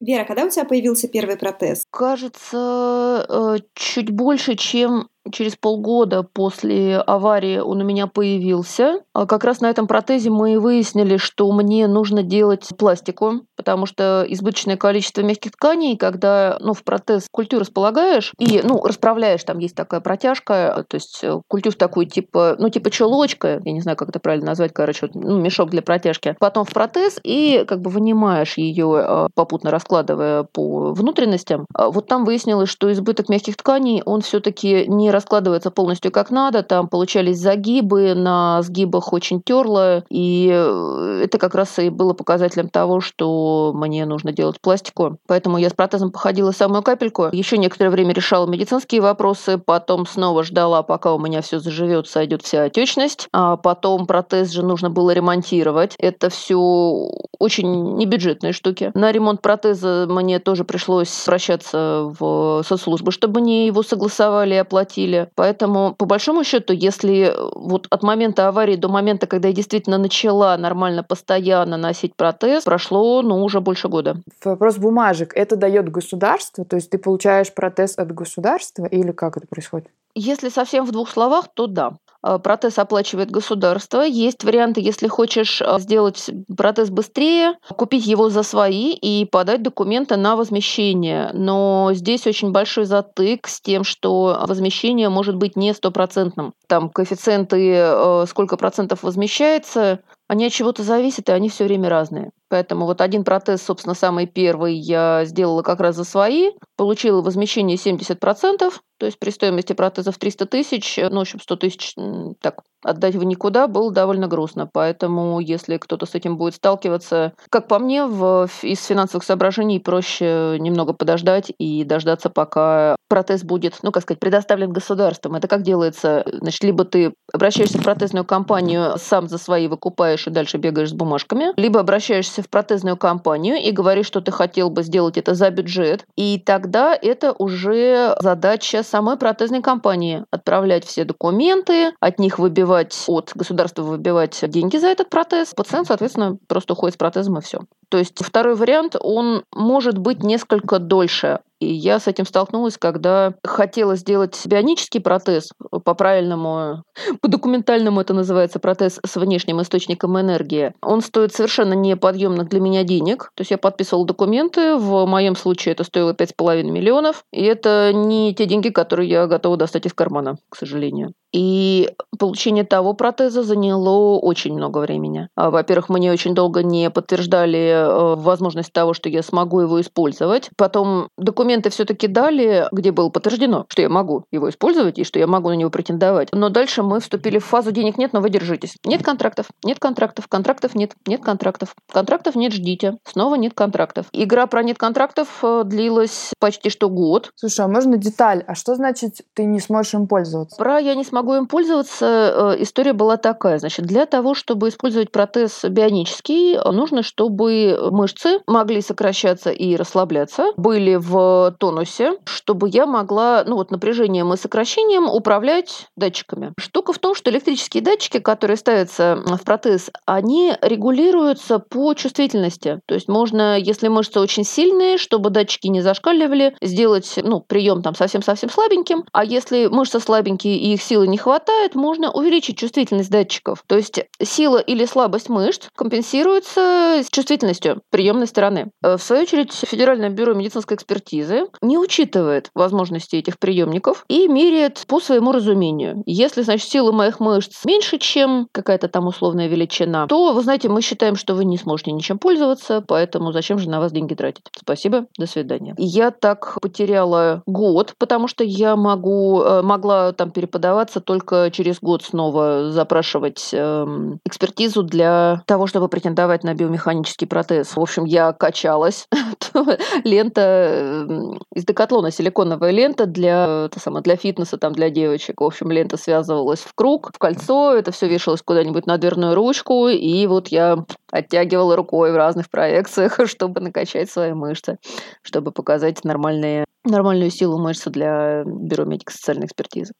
Вера, 0.00 0.24
когда 0.24 0.44
у 0.44 0.48
тебя 0.48 0.64
появился 0.64 1.08
первый 1.08 1.36
протез? 1.36 1.84
Кажется, 1.90 3.26
э, 3.28 3.56
чуть 3.74 4.10
больше, 4.10 4.56
чем 4.56 5.08
через 5.30 5.56
полгода 5.56 6.22
после 6.22 6.96
аварии 6.98 7.58
он 7.58 7.82
у 7.82 7.84
меня 7.84 8.06
появился. 8.06 9.02
А 9.12 9.26
как 9.26 9.44
раз 9.44 9.60
на 9.60 9.68
этом 9.68 9.86
протезе 9.86 10.30
мы 10.30 10.58
выяснили, 10.58 11.18
что 11.18 11.50
мне 11.52 11.86
нужно 11.86 12.22
делать 12.22 12.68
пластику, 12.78 13.42
потому 13.56 13.86
что 13.86 14.24
избыточное 14.26 14.76
количество 14.76 15.20
мягких 15.20 15.52
тканей, 15.52 15.96
когда 15.96 16.56
ну, 16.60 16.72
в 16.72 16.82
протез 16.82 17.26
культю 17.30 17.58
располагаешь 17.58 18.32
и 18.38 18.62
ну, 18.64 18.82
расправляешь, 18.82 19.44
там 19.44 19.58
есть 19.58 19.74
такая 19.74 20.00
протяжка, 20.00 20.84
то 20.88 20.94
есть 20.94 21.20
э, 21.22 21.40
культю 21.48 21.70
в 21.70 21.76
такую 21.76 22.06
типа, 22.06 22.56
ну 22.58 22.70
типа 22.70 22.90
чулочка, 22.90 23.60
я 23.62 23.72
не 23.72 23.80
знаю, 23.80 23.96
как 23.96 24.08
это 24.08 24.20
правильно 24.20 24.46
назвать, 24.46 24.72
короче, 24.72 25.10
ну, 25.12 25.38
мешок 25.38 25.70
для 25.70 25.82
протяжки. 25.82 26.34
Потом 26.40 26.64
в 26.64 26.72
протез 26.72 27.20
и 27.22 27.64
как 27.68 27.80
бы 27.80 27.90
вынимаешь 27.90 28.56
ее 28.56 29.04
э, 29.06 29.28
по 29.34 29.50
попутно 29.50 29.72
раскладывая 29.72 30.44
по 30.44 30.92
внутренностям. 30.92 31.66
А 31.74 31.90
вот 31.90 32.06
там 32.06 32.24
выяснилось, 32.24 32.68
что 32.68 32.92
избыток 32.92 33.28
мягких 33.28 33.56
тканей, 33.56 34.00
он 34.04 34.20
все-таки 34.20 34.86
не 34.86 35.09
раскладывается 35.10 35.70
полностью 35.70 36.12
как 36.12 36.30
надо. 36.30 36.62
Там 36.62 36.88
получались 36.88 37.38
загибы, 37.38 38.14
на 38.14 38.62
сгибах 38.62 39.12
очень 39.12 39.42
терло. 39.42 40.04
И 40.08 40.48
э, 40.52 41.22
это 41.24 41.38
как 41.38 41.54
раз 41.54 41.78
и 41.78 41.90
было 41.90 42.12
показателем 42.12 42.68
того, 42.68 43.00
что 43.00 43.72
мне 43.74 44.06
нужно 44.06 44.32
делать 44.32 44.60
пластику. 44.60 45.18
Поэтому 45.26 45.58
я 45.58 45.68
с 45.70 45.72
протезом 45.72 46.10
походила 46.10 46.52
самую 46.52 46.82
капельку. 46.82 47.28
Еще 47.32 47.58
некоторое 47.58 47.90
время 47.90 48.14
решала 48.14 48.46
медицинские 48.46 49.00
вопросы, 49.00 49.58
потом 49.58 50.06
снова 50.06 50.44
ждала, 50.44 50.82
пока 50.82 51.12
у 51.14 51.18
меня 51.18 51.42
все 51.42 51.58
заживет, 51.58 52.06
сойдет 52.06 52.42
вся 52.42 52.64
отечность. 52.64 53.28
А 53.32 53.56
потом 53.56 54.06
протез 54.06 54.50
же 54.50 54.62
нужно 54.62 54.90
было 54.90 55.10
ремонтировать. 55.10 55.94
Это 55.98 56.30
все 56.30 57.10
очень 57.38 57.96
небюджетные 57.96 58.52
штуки. 58.52 58.92
На 58.94 59.10
ремонт 59.10 59.42
протеза 59.42 60.06
мне 60.08 60.38
тоже 60.38 60.64
пришлось 60.64 61.10
обращаться 61.26 62.12
в 62.18 62.62
соцслужбы, 62.66 63.12
чтобы 63.12 63.40
мне 63.40 63.66
его 63.66 63.82
согласовали 63.82 64.54
и 64.54 64.58
оплатили. 64.58 64.99
Поэтому, 65.34 65.94
по 65.94 66.06
большому 66.06 66.44
счету, 66.44 66.72
если 66.72 67.34
вот 67.54 67.86
от 67.90 68.02
момента 68.02 68.48
аварии 68.48 68.76
до 68.76 68.88
момента, 68.88 69.26
когда 69.26 69.48
я 69.48 69.54
действительно 69.54 69.98
начала 69.98 70.56
нормально, 70.56 71.02
постоянно 71.02 71.76
носить 71.76 72.14
протез, 72.16 72.64
прошло, 72.64 73.22
ну, 73.22 73.42
уже 73.42 73.60
больше 73.60 73.88
года. 73.88 74.16
Вопрос 74.44 74.76
бумажек. 74.76 75.32
Это 75.34 75.56
дает 75.56 75.90
государство? 75.90 76.64
То 76.64 76.76
есть 76.76 76.90
ты 76.90 76.98
получаешь 76.98 77.52
протез 77.52 77.98
от 77.98 78.12
государства 78.12 78.86
или 78.86 79.12
как 79.12 79.36
это 79.36 79.46
происходит? 79.46 79.88
Если 80.14 80.48
совсем 80.48 80.84
в 80.84 80.92
двух 80.92 81.08
словах, 81.08 81.46
то 81.54 81.66
да. 81.66 81.92
Э, 82.22 82.38
протез 82.38 82.78
оплачивает 82.78 83.30
государство. 83.30 84.02
Есть 84.02 84.44
варианты, 84.44 84.80
если 84.80 85.08
хочешь 85.08 85.62
э, 85.62 85.78
сделать 85.78 86.30
протез 86.56 86.90
быстрее, 86.90 87.54
купить 87.76 88.06
его 88.06 88.28
за 88.28 88.42
свои 88.42 88.92
и 88.92 89.24
подать 89.24 89.62
документы 89.62 90.16
на 90.16 90.36
возмещение. 90.36 91.30
Но 91.32 91.90
здесь 91.94 92.26
очень 92.26 92.52
большой 92.52 92.84
затык 92.84 93.46
с 93.46 93.60
тем, 93.60 93.84
что 93.84 94.38
возмещение 94.46 95.08
может 95.08 95.36
быть 95.36 95.56
не 95.56 95.72
стопроцентным. 95.72 96.52
Там 96.66 96.90
коэффициенты, 96.90 97.72
э, 97.74 98.24
сколько 98.28 98.56
процентов 98.56 99.02
возмещается, 99.02 100.00
они 100.28 100.46
от 100.46 100.52
чего-то 100.52 100.82
зависят, 100.82 101.28
и 101.28 101.32
они 101.32 101.48
все 101.48 101.64
время 101.64 101.88
разные. 101.88 102.30
Поэтому 102.50 102.84
вот 102.84 103.00
один 103.00 103.22
протез, 103.24 103.62
собственно, 103.62 103.94
самый 103.94 104.26
первый 104.26 104.74
я 104.74 105.24
сделала 105.24 105.62
как 105.62 105.80
раз 105.80 105.94
за 105.94 106.04
свои, 106.04 106.50
получила 106.76 107.22
возмещение 107.22 107.76
70%, 107.76 108.72
то 109.00 109.06
есть 109.06 109.18
при 109.18 109.30
стоимости 109.30 109.72
протезов 109.72 110.18
300 110.18 110.46
тысяч, 110.46 110.98
ну, 110.98 111.18
в 111.18 111.20
общем, 111.20 111.40
100 111.40 111.56
тысяч, 111.56 111.94
так, 112.42 112.60
отдать 112.82 113.14
в 113.14 113.24
никуда 113.24 113.66
было 113.66 113.90
довольно 113.90 114.28
грустно. 114.28 114.68
Поэтому, 114.70 115.40
если 115.40 115.78
кто-то 115.78 116.04
с 116.04 116.14
этим 116.14 116.36
будет 116.36 116.54
сталкиваться, 116.56 117.32
как 117.48 117.66
по 117.66 117.78
мне, 117.78 118.04
в, 118.04 118.48
из 118.62 118.84
финансовых 118.84 119.24
соображений 119.24 119.80
проще 119.80 120.56
немного 120.58 120.92
подождать 120.92 121.50
и 121.58 121.84
дождаться, 121.84 122.28
пока 122.28 122.96
протез 123.08 123.42
будет, 123.42 123.78
ну, 123.82 123.90
как 123.90 124.02
сказать, 124.02 124.20
предоставлен 124.20 124.70
государством. 124.70 125.34
Это 125.34 125.48
как 125.48 125.62
делается? 125.62 126.22
Значит, 126.26 126.62
либо 126.62 126.84
ты 126.84 127.14
обращаешься 127.32 127.78
в 127.78 127.82
протезную 127.82 128.24
компанию, 128.24 128.98
сам 128.98 129.28
за 129.28 129.38
свои 129.38 129.66
выкупаешь 129.66 130.26
и 130.26 130.30
дальше 130.30 130.58
бегаешь 130.58 130.90
с 130.90 130.94
бумажками, 130.94 131.52
либо 131.56 131.80
обращаешься 131.80 132.39
в 132.42 132.48
протезную 132.48 132.96
компанию 132.96 133.56
и 133.56 133.70
говоришь, 133.70 134.06
что 134.06 134.20
ты 134.20 134.32
хотел 134.32 134.70
бы 134.70 134.82
сделать 134.82 135.16
это 135.16 135.34
за 135.34 135.50
бюджет, 135.50 136.04
и 136.16 136.38
тогда 136.38 136.94
это 136.94 137.32
уже 137.32 138.16
задача 138.20 138.82
самой 138.82 139.16
протезной 139.16 139.62
компании 139.62 140.24
отправлять 140.30 140.84
все 140.84 141.04
документы, 141.04 141.92
от 142.00 142.18
них 142.18 142.38
выбивать, 142.38 143.04
от 143.06 143.32
государства 143.34 143.82
выбивать 143.82 144.38
деньги 144.48 144.76
за 144.76 144.88
этот 144.88 145.10
протез. 145.10 145.54
Пациент, 145.54 145.86
соответственно, 145.86 146.38
просто 146.46 146.72
уходит 146.74 146.94
с 146.94 146.98
протезом 146.98 147.38
и 147.38 147.40
все. 147.40 147.60
То 147.88 147.98
есть 147.98 148.24
второй 148.24 148.54
вариант, 148.54 148.96
он 148.98 149.44
может 149.52 149.98
быть 149.98 150.22
несколько 150.22 150.78
дольше. 150.78 151.40
И 151.60 151.72
я 151.72 152.00
с 152.00 152.08
этим 152.08 152.24
столкнулась, 152.24 152.78
когда 152.78 153.34
хотела 153.44 153.94
сделать 153.94 154.40
бионический 154.46 155.00
протез 155.00 155.50
по-правильному, 155.84 156.84
по-документальному 157.20 158.00
это 158.00 158.14
называется 158.14 158.58
протез 158.58 158.98
с 159.04 159.16
внешним 159.16 159.60
источником 159.60 160.18
энергии. 160.18 160.74
Он 160.82 161.02
стоит 161.02 161.34
совершенно 161.34 161.74
неподъемных 161.74 162.48
для 162.48 162.60
меня 162.60 162.82
денег. 162.82 163.30
То 163.34 163.42
есть 163.42 163.50
я 163.50 163.58
подписывала 163.58 164.06
документы, 164.06 164.76
в 164.76 165.06
моем 165.06 165.36
случае 165.36 165.72
это 165.72 165.84
стоило 165.84 166.12
5,5 166.14 166.62
миллионов. 166.62 167.24
И 167.32 167.44
это 167.44 167.92
не 167.92 168.34
те 168.34 168.46
деньги, 168.46 168.70
которые 168.70 169.08
я 169.08 169.26
готова 169.26 169.56
достать 169.56 169.86
из 169.86 169.92
кармана, 169.92 170.36
к 170.48 170.56
сожалению. 170.56 171.12
И 171.32 171.90
получение 172.18 172.64
того 172.64 172.92
протеза 172.92 173.42
заняло 173.42 174.18
очень 174.18 174.54
много 174.54 174.78
времени. 174.78 175.28
А, 175.36 175.50
во-первых, 175.50 175.88
мне 175.88 176.12
очень 176.12 176.34
долго 176.34 176.62
не 176.62 176.90
подтверждали 176.90 177.58
э, 177.58 178.14
возможность 178.16 178.72
того, 178.72 178.94
что 178.94 179.08
я 179.08 179.22
смогу 179.22 179.60
его 179.60 179.80
использовать. 179.80 180.50
Потом 180.56 181.08
документы 181.16 181.70
все-таки 181.70 182.08
дали, 182.08 182.66
где 182.72 182.92
было 182.92 183.08
подтверждено, 183.08 183.64
что 183.68 183.82
я 183.82 183.88
могу 183.88 184.24
его 184.30 184.50
использовать 184.50 184.98
и 184.98 185.04
что 185.04 185.18
я 185.18 185.26
могу 185.26 185.48
на 185.48 185.54
него 185.54 185.70
претендовать. 185.70 186.28
Но 186.32 186.48
дальше 186.48 186.82
мы 186.82 187.00
вступили 187.00 187.38
в 187.38 187.44
фазу 187.44 187.72
денег 187.72 187.96
нет, 187.96 188.12
но 188.12 188.20
вы 188.20 188.30
держитесь. 188.30 188.76
Нет 188.84 189.02
контрактов, 189.02 189.46
нет 189.64 189.78
контрактов, 189.78 190.26
контрактов 190.28 190.74
нет, 190.74 190.92
нет 191.06 191.22
контрактов. 191.22 191.74
Контрактов 191.90 192.34
нет, 192.34 192.52
ждите. 192.52 192.98
Снова 193.04 193.36
нет 193.36 193.54
контрактов. 193.54 194.06
Игра 194.12 194.46
про 194.46 194.62
нет 194.62 194.78
контрактов 194.78 195.28
э, 195.42 195.62
длилась 195.64 196.32
почти 196.38 196.70
что 196.70 196.90
год. 196.90 197.30
Слушай, 197.36 197.64
а 197.64 197.68
можно 197.68 197.96
деталь? 197.96 198.44
А 198.46 198.54
что 198.54 198.74
значит 198.74 199.22
ты 199.34 199.44
не 199.44 199.60
сможешь 199.60 199.94
им 199.94 200.06
пользоваться? 200.06 200.56
Про 200.56 200.78
я 200.78 200.94
не 200.94 201.04
смогу 201.04 201.19
могу 201.20 201.34
им 201.34 201.46
пользоваться, 201.46 202.54
э, 202.56 202.62
история 202.62 202.94
была 202.94 203.18
такая. 203.18 203.58
Значит, 203.58 203.84
для 203.84 204.06
того, 204.06 204.32
чтобы 204.32 204.70
использовать 204.70 205.12
протез 205.12 205.64
бионический, 205.64 206.56
нужно, 206.72 207.02
чтобы 207.02 207.78
мышцы 207.90 208.40
могли 208.46 208.80
сокращаться 208.80 209.50
и 209.50 209.76
расслабляться, 209.76 210.52
были 210.56 210.94
в 210.94 211.54
тонусе, 211.58 212.14
чтобы 212.24 212.70
я 212.70 212.86
могла, 212.86 213.44
ну 213.46 213.56
вот 213.56 213.70
напряжением 213.70 214.32
и 214.32 214.38
сокращением 214.38 215.10
управлять 215.10 215.88
датчиками. 215.94 216.54
Штука 216.58 216.94
в 216.94 216.98
том, 216.98 217.14
что 217.14 217.30
электрические 217.30 217.82
датчики, 217.82 218.18
которые 218.18 218.56
ставятся 218.56 219.22
в 219.26 219.44
протез, 219.44 219.90
они 220.06 220.54
регулируются 220.62 221.58
по 221.58 221.92
чувствительности. 221.92 222.80
То 222.86 222.94
есть 222.94 223.08
можно, 223.08 223.58
если 223.58 223.88
мышцы 223.88 224.20
очень 224.20 224.44
сильные, 224.44 224.96
чтобы 224.96 225.28
датчики 225.28 225.66
не 225.66 225.82
зашкаливали, 225.82 226.56
сделать 226.62 227.18
ну, 227.22 227.40
прием 227.40 227.82
там 227.82 227.94
совсем-совсем 227.94 228.48
слабеньким, 228.48 229.04
а 229.12 229.22
если 229.22 229.66
мышцы 229.66 230.00
слабенькие 230.00 230.56
и 230.56 230.72
их 230.72 230.82
силы 230.82 231.09
не 231.10 231.18
хватает, 231.18 231.74
можно 231.74 232.10
увеличить 232.10 232.58
чувствительность 232.58 233.10
датчиков. 233.10 233.62
То 233.66 233.76
есть 233.76 234.00
сила 234.22 234.58
или 234.58 234.84
слабость 234.84 235.28
мышц 235.28 235.68
компенсируется 235.76 237.02
чувствительностью 237.10 237.82
приемной 237.90 238.26
стороны. 238.26 238.70
Э, 238.82 238.96
в 238.96 239.02
свою 239.02 239.22
очередь, 239.22 239.52
Федеральное 239.52 240.10
бюро 240.10 240.34
медицинской 240.34 240.76
экспертизы 240.76 241.44
не 241.62 241.78
учитывает 241.78 242.50
возможности 242.54 243.16
этих 243.16 243.38
приемников 243.38 244.04
и 244.08 244.28
меряет 244.28 244.84
по 244.86 245.00
своему 245.00 245.32
разумению. 245.32 246.02
Если, 246.06 246.42
значит, 246.42 246.68
сила 246.68 246.92
моих 246.92 247.20
мышц 247.20 247.64
меньше, 247.64 247.98
чем 247.98 248.48
какая-то 248.52 248.88
там 248.88 249.06
условная 249.06 249.48
величина, 249.48 250.06
то, 250.06 250.32
вы 250.32 250.42
знаете, 250.42 250.68
мы 250.68 250.82
считаем, 250.82 251.16
что 251.16 251.34
вы 251.34 251.44
не 251.44 251.58
сможете 251.58 251.92
ничем 251.92 252.18
пользоваться, 252.18 252.82
поэтому 252.86 253.32
зачем 253.32 253.58
же 253.58 253.68
на 253.68 253.80
вас 253.80 253.92
деньги 253.92 254.14
тратить? 254.14 254.44
Спасибо, 254.56 255.06
до 255.18 255.26
свидания. 255.26 255.74
Я 255.76 256.10
так 256.10 256.58
потеряла 256.60 257.42
год, 257.46 257.94
потому 257.98 258.28
что 258.28 258.44
я 258.44 258.76
могу, 258.76 259.42
э, 259.42 259.62
могла 259.62 260.12
там 260.12 260.30
переподаваться 260.30 260.99
придется 261.00 261.10
только 261.10 261.50
через 261.50 261.80
год 261.80 262.02
снова 262.02 262.70
запрашивать 262.70 263.50
э, 263.52 263.86
экспертизу 264.24 264.82
для 264.82 265.42
того, 265.46 265.66
чтобы 265.66 265.88
претендовать 265.88 266.44
на 266.44 266.54
биомеханический 266.54 267.26
протез. 267.26 267.76
В 267.76 267.80
общем, 267.80 268.04
я 268.04 268.32
качалась. 268.32 269.08
лента 270.04 270.40
эм, 270.40 271.40
из 271.54 271.64
декатлона, 271.64 272.10
силиконовая 272.10 272.70
лента 272.70 273.06
для, 273.06 273.66
это 273.66 273.80
самое, 273.80 274.02
для 274.02 274.16
фитнеса, 274.16 274.56
там, 274.58 274.72
для 274.72 274.90
девочек. 274.90 275.40
В 275.40 275.44
общем, 275.44 275.70
лента 275.70 275.96
связывалась 275.96 276.60
в 276.60 276.72
круг, 276.74 277.10
в 277.14 277.18
кольцо, 277.18 277.74
это 277.74 277.90
все 277.90 278.08
вешалось 278.08 278.42
куда-нибудь 278.42 278.86
на 278.86 278.98
дверную 278.98 279.34
ручку, 279.34 279.88
и 279.88 280.26
вот 280.26 280.48
я 280.48 280.84
оттягивала 281.10 281.76
рукой 281.76 282.12
в 282.12 282.16
разных 282.16 282.50
проекциях, 282.50 283.18
чтобы 283.26 283.60
накачать 283.60 284.10
свои 284.10 284.32
мышцы, 284.32 284.78
чтобы 285.22 285.50
показать 285.50 286.04
нормальные, 286.04 286.64
нормальную 286.84 287.30
силу 287.30 287.58
мышцы 287.58 287.90
для 287.90 288.44
бюро 288.44 288.84
медико-социальной 288.84 289.46
экспертизы. 289.46 289.92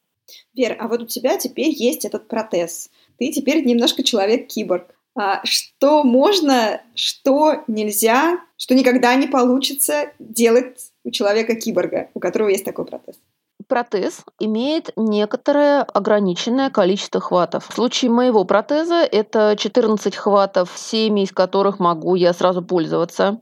Вер, 0.54 0.76
а 0.78 0.88
вот 0.88 1.02
у 1.02 1.06
тебя 1.06 1.36
теперь 1.36 1.70
есть 1.70 2.04
этот 2.04 2.28
протез. 2.28 2.90
Ты 3.18 3.32
теперь 3.32 3.64
немножко 3.64 4.02
человек-киборг. 4.02 4.94
А 5.16 5.44
что 5.44 6.04
можно, 6.04 6.80
что 6.94 7.62
нельзя, 7.66 8.40
что 8.56 8.74
никогда 8.74 9.14
не 9.16 9.26
получится 9.26 10.12
делать 10.18 10.92
у 11.04 11.10
человека-киборга, 11.10 12.10
у 12.14 12.20
которого 12.20 12.48
есть 12.48 12.64
такой 12.64 12.86
протез? 12.86 13.16
протез 13.70 14.24
имеет 14.38 14.90
некоторое 14.96 15.82
ограниченное 15.82 16.68
количество 16.68 17.20
хватов. 17.20 17.68
В 17.68 17.72
случае 17.72 18.10
моего 18.10 18.44
протеза 18.44 18.96
это 18.96 19.54
14 19.56 20.14
хватов, 20.16 20.72
7 20.74 21.18
из 21.20 21.32
которых 21.32 21.78
могу 21.78 22.16
я 22.16 22.34
сразу 22.34 22.62
пользоваться. 22.62 23.40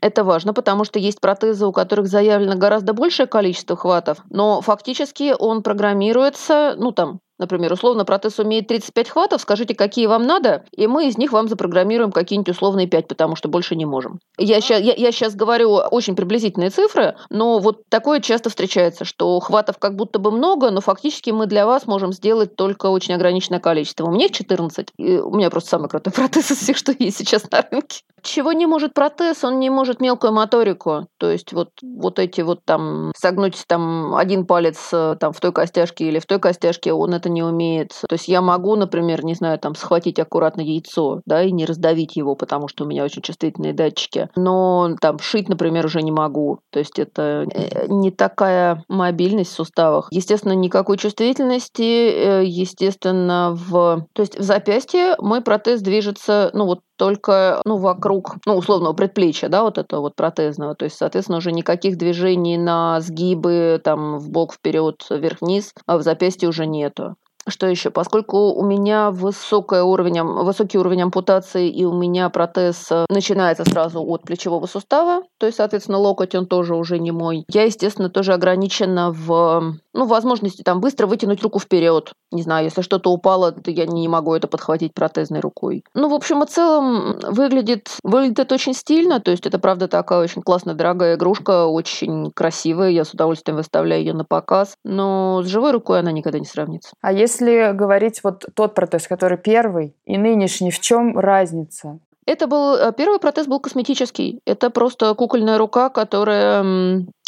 Это 0.00 0.24
важно, 0.24 0.52
потому 0.52 0.84
что 0.84 0.98
есть 0.98 1.20
протезы, 1.20 1.66
у 1.66 1.72
которых 1.72 2.08
заявлено 2.08 2.56
гораздо 2.56 2.92
большее 2.92 3.26
количество 3.26 3.76
хватов, 3.76 4.18
но 4.28 4.60
фактически 4.60 5.34
он 5.38 5.62
программируется, 5.62 6.74
ну 6.76 6.92
там, 6.92 7.20
Например, 7.40 7.72
условно 7.72 8.04
протез 8.04 8.38
умеет 8.38 8.68
35 8.68 9.08
хватов, 9.08 9.40
скажите, 9.40 9.74
какие 9.74 10.06
вам 10.06 10.26
надо, 10.26 10.64
и 10.72 10.86
мы 10.86 11.08
из 11.08 11.16
них 11.16 11.32
вам 11.32 11.48
запрограммируем 11.48 12.12
какие-нибудь 12.12 12.50
условные 12.54 12.86
5, 12.86 13.08
потому 13.08 13.34
что 13.34 13.48
больше 13.48 13.76
не 13.76 13.86
можем. 13.86 14.20
Я 14.36 14.60
сейчас, 14.60 14.82
я, 14.82 14.92
я 14.92 15.10
сейчас 15.10 15.34
говорю 15.34 15.70
очень 15.70 16.14
приблизительные 16.14 16.68
цифры, 16.68 17.16
но 17.30 17.58
вот 17.58 17.88
такое 17.88 18.20
часто 18.20 18.50
встречается, 18.50 19.06
что 19.06 19.40
хватов 19.40 19.78
как 19.78 19.96
будто 19.96 20.18
бы 20.18 20.30
много, 20.30 20.70
но 20.70 20.82
фактически 20.82 21.30
мы 21.30 21.46
для 21.46 21.64
вас 21.64 21.86
можем 21.86 22.12
сделать 22.12 22.56
только 22.56 22.86
очень 22.86 23.14
ограниченное 23.14 23.58
количество. 23.58 24.04
У 24.04 24.10
меня 24.10 24.26
их 24.26 24.32
14, 24.32 24.88
и 24.98 25.16
у 25.16 25.34
меня 25.34 25.48
просто 25.48 25.70
самый 25.70 25.88
крутой 25.88 26.12
протез 26.14 26.50
из 26.50 26.58
всех, 26.58 26.76
что 26.76 26.94
есть 26.98 27.16
сейчас 27.16 27.50
на 27.50 27.62
рынке. 27.62 28.02
Чего 28.22 28.52
не 28.52 28.66
может 28.66 28.92
протез? 28.92 29.44
Он 29.44 29.59
не 29.60 29.70
может 29.70 30.00
мелкую 30.00 30.32
моторику. 30.32 31.06
То 31.18 31.30
есть 31.30 31.52
вот, 31.52 31.70
вот 31.82 32.18
эти 32.18 32.40
вот 32.40 32.64
там 32.64 33.12
согнуть 33.16 33.62
там 33.66 34.14
один 34.16 34.46
палец 34.46 34.88
э, 34.92 35.16
там 35.20 35.32
в 35.32 35.40
той 35.40 35.52
костяшке 35.52 36.08
или 36.08 36.18
в 36.18 36.26
той 36.26 36.40
костяшке, 36.40 36.92
он 36.92 37.14
это 37.14 37.28
не 37.28 37.42
умеет. 37.42 37.90
То 38.08 38.14
есть 38.14 38.28
я 38.28 38.40
могу, 38.40 38.74
например, 38.76 39.24
не 39.24 39.34
знаю, 39.34 39.58
там 39.58 39.74
схватить 39.74 40.18
аккуратно 40.18 40.62
яйцо, 40.62 41.20
да, 41.26 41.42
и 41.42 41.52
не 41.52 41.64
раздавить 41.64 42.16
его, 42.16 42.34
потому 42.34 42.68
что 42.68 42.84
у 42.84 42.86
меня 42.86 43.04
очень 43.04 43.22
чувствительные 43.22 43.72
датчики. 43.72 44.28
Но 44.34 44.96
там 45.00 45.18
шить, 45.18 45.48
например, 45.48 45.86
уже 45.86 46.02
не 46.02 46.12
могу. 46.12 46.60
То 46.70 46.78
есть 46.78 46.98
это 46.98 47.46
э, 47.52 47.86
не 47.88 48.10
такая 48.10 48.84
мобильность 48.88 49.52
в 49.52 49.54
суставах. 49.54 50.08
Естественно, 50.10 50.52
никакой 50.52 50.96
чувствительности, 50.96 51.82
э, 51.82 52.44
естественно, 52.44 53.54
в... 53.54 54.06
То 54.14 54.22
есть 54.22 54.38
в 54.38 54.42
запястье 54.42 55.16
мой 55.18 55.42
протез 55.42 55.82
движется, 55.82 56.50
ну 56.54 56.66
вот 56.66 56.80
только 57.00 57.62
ну, 57.64 57.78
вокруг, 57.78 58.36
ну, 58.44 58.56
условного 58.56 58.92
предплечья, 58.92 59.48
да, 59.48 59.62
вот 59.62 59.78
этого 59.78 60.02
вот 60.02 60.16
протезного. 60.16 60.74
То 60.74 60.84
есть, 60.84 60.98
соответственно, 60.98 61.38
уже 61.38 61.50
никаких 61.50 61.96
движений 61.96 62.58
на 62.58 63.00
сгибы, 63.00 63.80
там, 63.82 64.18
в 64.18 64.28
бок, 64.30 64.52
вперед, 64.52 65.06
вверх-вниз, 65.08 65.72
а 65.86 65.96
в 65.96 66.02
запястье 66.02 66.46
уже 66.46 66.66
нету. 66.66 67.16
Что 67.48 67.66
еще? 67.66 67.90
Поскольку 67.90 68.52
у 68.52 68.62
меня 68.64 69.10
высокий 69.10 69.80
уровень, 69.80 70.22
высокий 70.22 70.78
уровень 70.78 71.02
ампутации, 71.02 71.68
и 71.68 71.84
у 71.84 71.92
меня 71.92 72.28
протез 72.28 72.86
э, 72.90 73.06
начинается 73.08 73.64
сразу 73.64 74.04
от 74.04 74.22
плечевого 74.22 74.66
сустава, 74.66 75.22
то 75.38 75.46
есть, 75.46 75.56
соответственно, 75.56 75.98
локоть, 75.98 76.34
он 76.34 76.46
тоже 76.46 76.74
уже 76.74 76.98
не 76.98 77.12
мой. 77.12 77.44
Я, 77.48 77.64
естественно, 77.64 78.10
тоже 78.10 78.34
ограничена 78.34 79.10
в 79.10 79.74
ну, 79.92 80.06
возможности 80.06 80.62
там 80.62 80.80
быстро 80.80 81.06
вытянуть 81.06 81.42
руку 81.42 81.58
вперед. 81.58 82.12
Не 82.30 82.42
знаю, 82.42 82.64
если 82.64 82.82
что-то 82.82 83.10
упало, 83.10 83.52
то 83.52 83.70
я 83.70 83.86
не 83.86 84.06
могу 84.06 84.34
это 84.34 84.46
подхватить 84.46 84.94
протезной 84.94 85.40
рукой. 85.40 85.82
Ну, 85.94 86.08
в 86.08 86.14
общем 86.14 86.42
и 86.44 86.46
целом, 86.46 87.18
выглядит, 87.22 87.88
выглядит 88.04 88.38
это 88.38 88.54
очень 88.54 88.74
стильно, 88.74 89.20
то 89.20 89.30
есть 89.30 89.46
это, 89.46 89.58
правда, 89.58 89.88
такая 89.88 90.22
очень 90.22 90.42
классная, 90.42 90.74
дорогая 90.74 91.16
игрушка, 91.16 91.66
очень 91.66 92.30
красивая, 92.30 92.90
я 92.90 93.04
с 93.04 93.12
удовольствием 93.12 93.56
выставляю 93.56 94.02
ее 94.02 94.12
на 94.12 94.24
показ, 94.24 94.74
но 94.84 95.42
с 95.42 95.46
живой 95.46 95.72
рукой 95.72 96.00
она 96.00 96.12
никогда 96.12 96.38
не 96.38 96.44
сравнится. 96.44 96.92
А 97.00 97.12
если 97.12 97.29
говорить 97.38 98.22
вот 98.24 98.46
тот 98.54 98.74
протез, 98.74 99.06
который 99.06 99.38
первый 99.38 99.94
и 100.04 100.18
нынешний, 100.18 100.70
в 100.70 100.80
чем 100.80 101.18
разница? 101.18 101.98
Это 102.26 102.46
был 102.46 102.74
э, 102.74 102.92
первый 102.96 103.18
протез 103.18 103.46
был 103.46 103.60
косметический. 103.60 104.40
Это 104.44 104.70
просто 104.70 105.14
кукольная 105.14 105.58
рука, 105.58 105.88
которая 105.88 106.62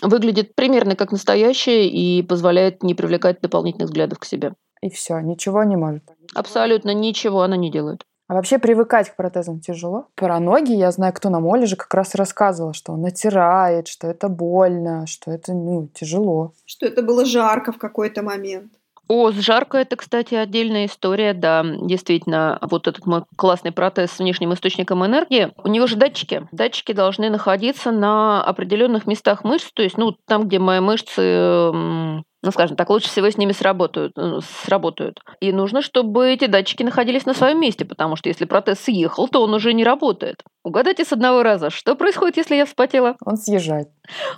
выглядит 0.02 0.54
примерно 0.54 0.96
как 0.96 1.12
настоящая 1.12 1.88
и 1.88 2.22
позволяет 2.22 2.82
не 2.82 2.94
привлекать 2.94 3.40
дополнительных 3.40 3.88
взглядов 3.88 4.18
к 4.18 4.24
себе. 4.24 4.52
И 4.80 4.90
все, 4.90 5.18
ничего 5.20 5.64
не 5.64 5.76
может. 5.76 6.04
Абсолютно 6.34 6.92
ничего 6.92 7.42
она 7.42 7.56
не 7.56 7.70
делает. 7.70 8.04
А 8.28 8.34
вообще 8.34 8.58
привыкать 8.58 9.10
к 9.10 9.16
протезам 9.16 9.60
тяжело. 9.60 10.06
Про 10.14 10.40
ноги 10.40 10.72
я 10.72 10.90
знаю, 10.90 11.12
кто 11.12 11.28
на 11.28 11.40
моле 11.40 11.66
же 11.66 11.76
как 11.76 11.92
раз 11.92 12.14
рассказывал, 12.14 12.72
что 12.72 12.92
он 12.92 13.02
натирает, 13.02 13.88
что 13.88 14.06
это 14.06 14.28
больно, 14.28 15.06
что 15.06 15.30
это 15.30 15.52
ну, 15.52 15.88
тяжело. 15.92 16.52
Что 16.64 16.86
это 16.86 17.02
было 17.02 17.24
жарко 17.24 17.72
в 17.72 17.78
какой-то 17.78 18.22
момент. 18.22 18.72
О, 19.08 19.30
с 19.30 19.34
жарко 19.34 19.78
это, 19.78 19.96
кстати, 19.96 20.34
отдельная 20.34 20.86
история, 20.86 21.34
да. 21.34 21.64
Действительно, 21.64 22.58
вот 22.62 22.86
этот 22.86 23.04
мой 23.04 23.24
классный 23.36 23.72
протез 23.72 24.12
с 24.12 24.18
внешним 24.20 24.54
источником 24.54 25.04
энергии, 25.04 25.52
у 25.62 25.68
него 25.68 25.86
же 25.86 25.96
датчики. 25.96 26.48
Датчики 26.52 26.92
должны 26.92 27.28
находиться 27.28 27.90
на 27.90 28.42
определенных 28.42 29.06
местах 29.06 29.44
мышц, 29.44 29.70
то 29.74 29.82
есть, 29.82 29.98
ну, 29.98 30.16
там, 30.26 30.46
где 30.48 30.58
мои 30.58 30.80
мышцы 30.80 32.22
ну, 32.42 32.50
скажем 32.50 32.76
так, 32.76 32.90
лучше 32.90 33.08
всего 33.08 33.30
с 33.30 33.38
ними 33.38 33.52
сработают, 33.52 34.12
э, 34.16 34.40
сработают. 34.64 35.20
И 35.40 35.52
нужно, 35.52 35.82
чтобы 35.82 36.28
эти 36.28 36.46
датчики 36.46 36.82
находились 36.82 37.24
на 37.24 37.34
своем 37.34 37.60
месте, 37.60 37.84
потому 37.84 38.16
что 38.16 38.28
если 38.28 38.44
протез 38.44 38.80
съехал, 38.80 39.28
то 39.28 39.42
он 39.42 39.54
уже 39.54 39.72
не 39.72 39.84
работает. 39.84 40.42
Угадайте 40.64 41.04
с 41.04 41.12
одного 41.12 41.42
раза, 41.42 41.70
что 41.70 41.96
происходит, 41.96 42.36
если 42.36 42.54
я 42.54 42.66
вспотела? 42.66 43.16
Он 43.24 43.36
съезжает. 43.36 43.88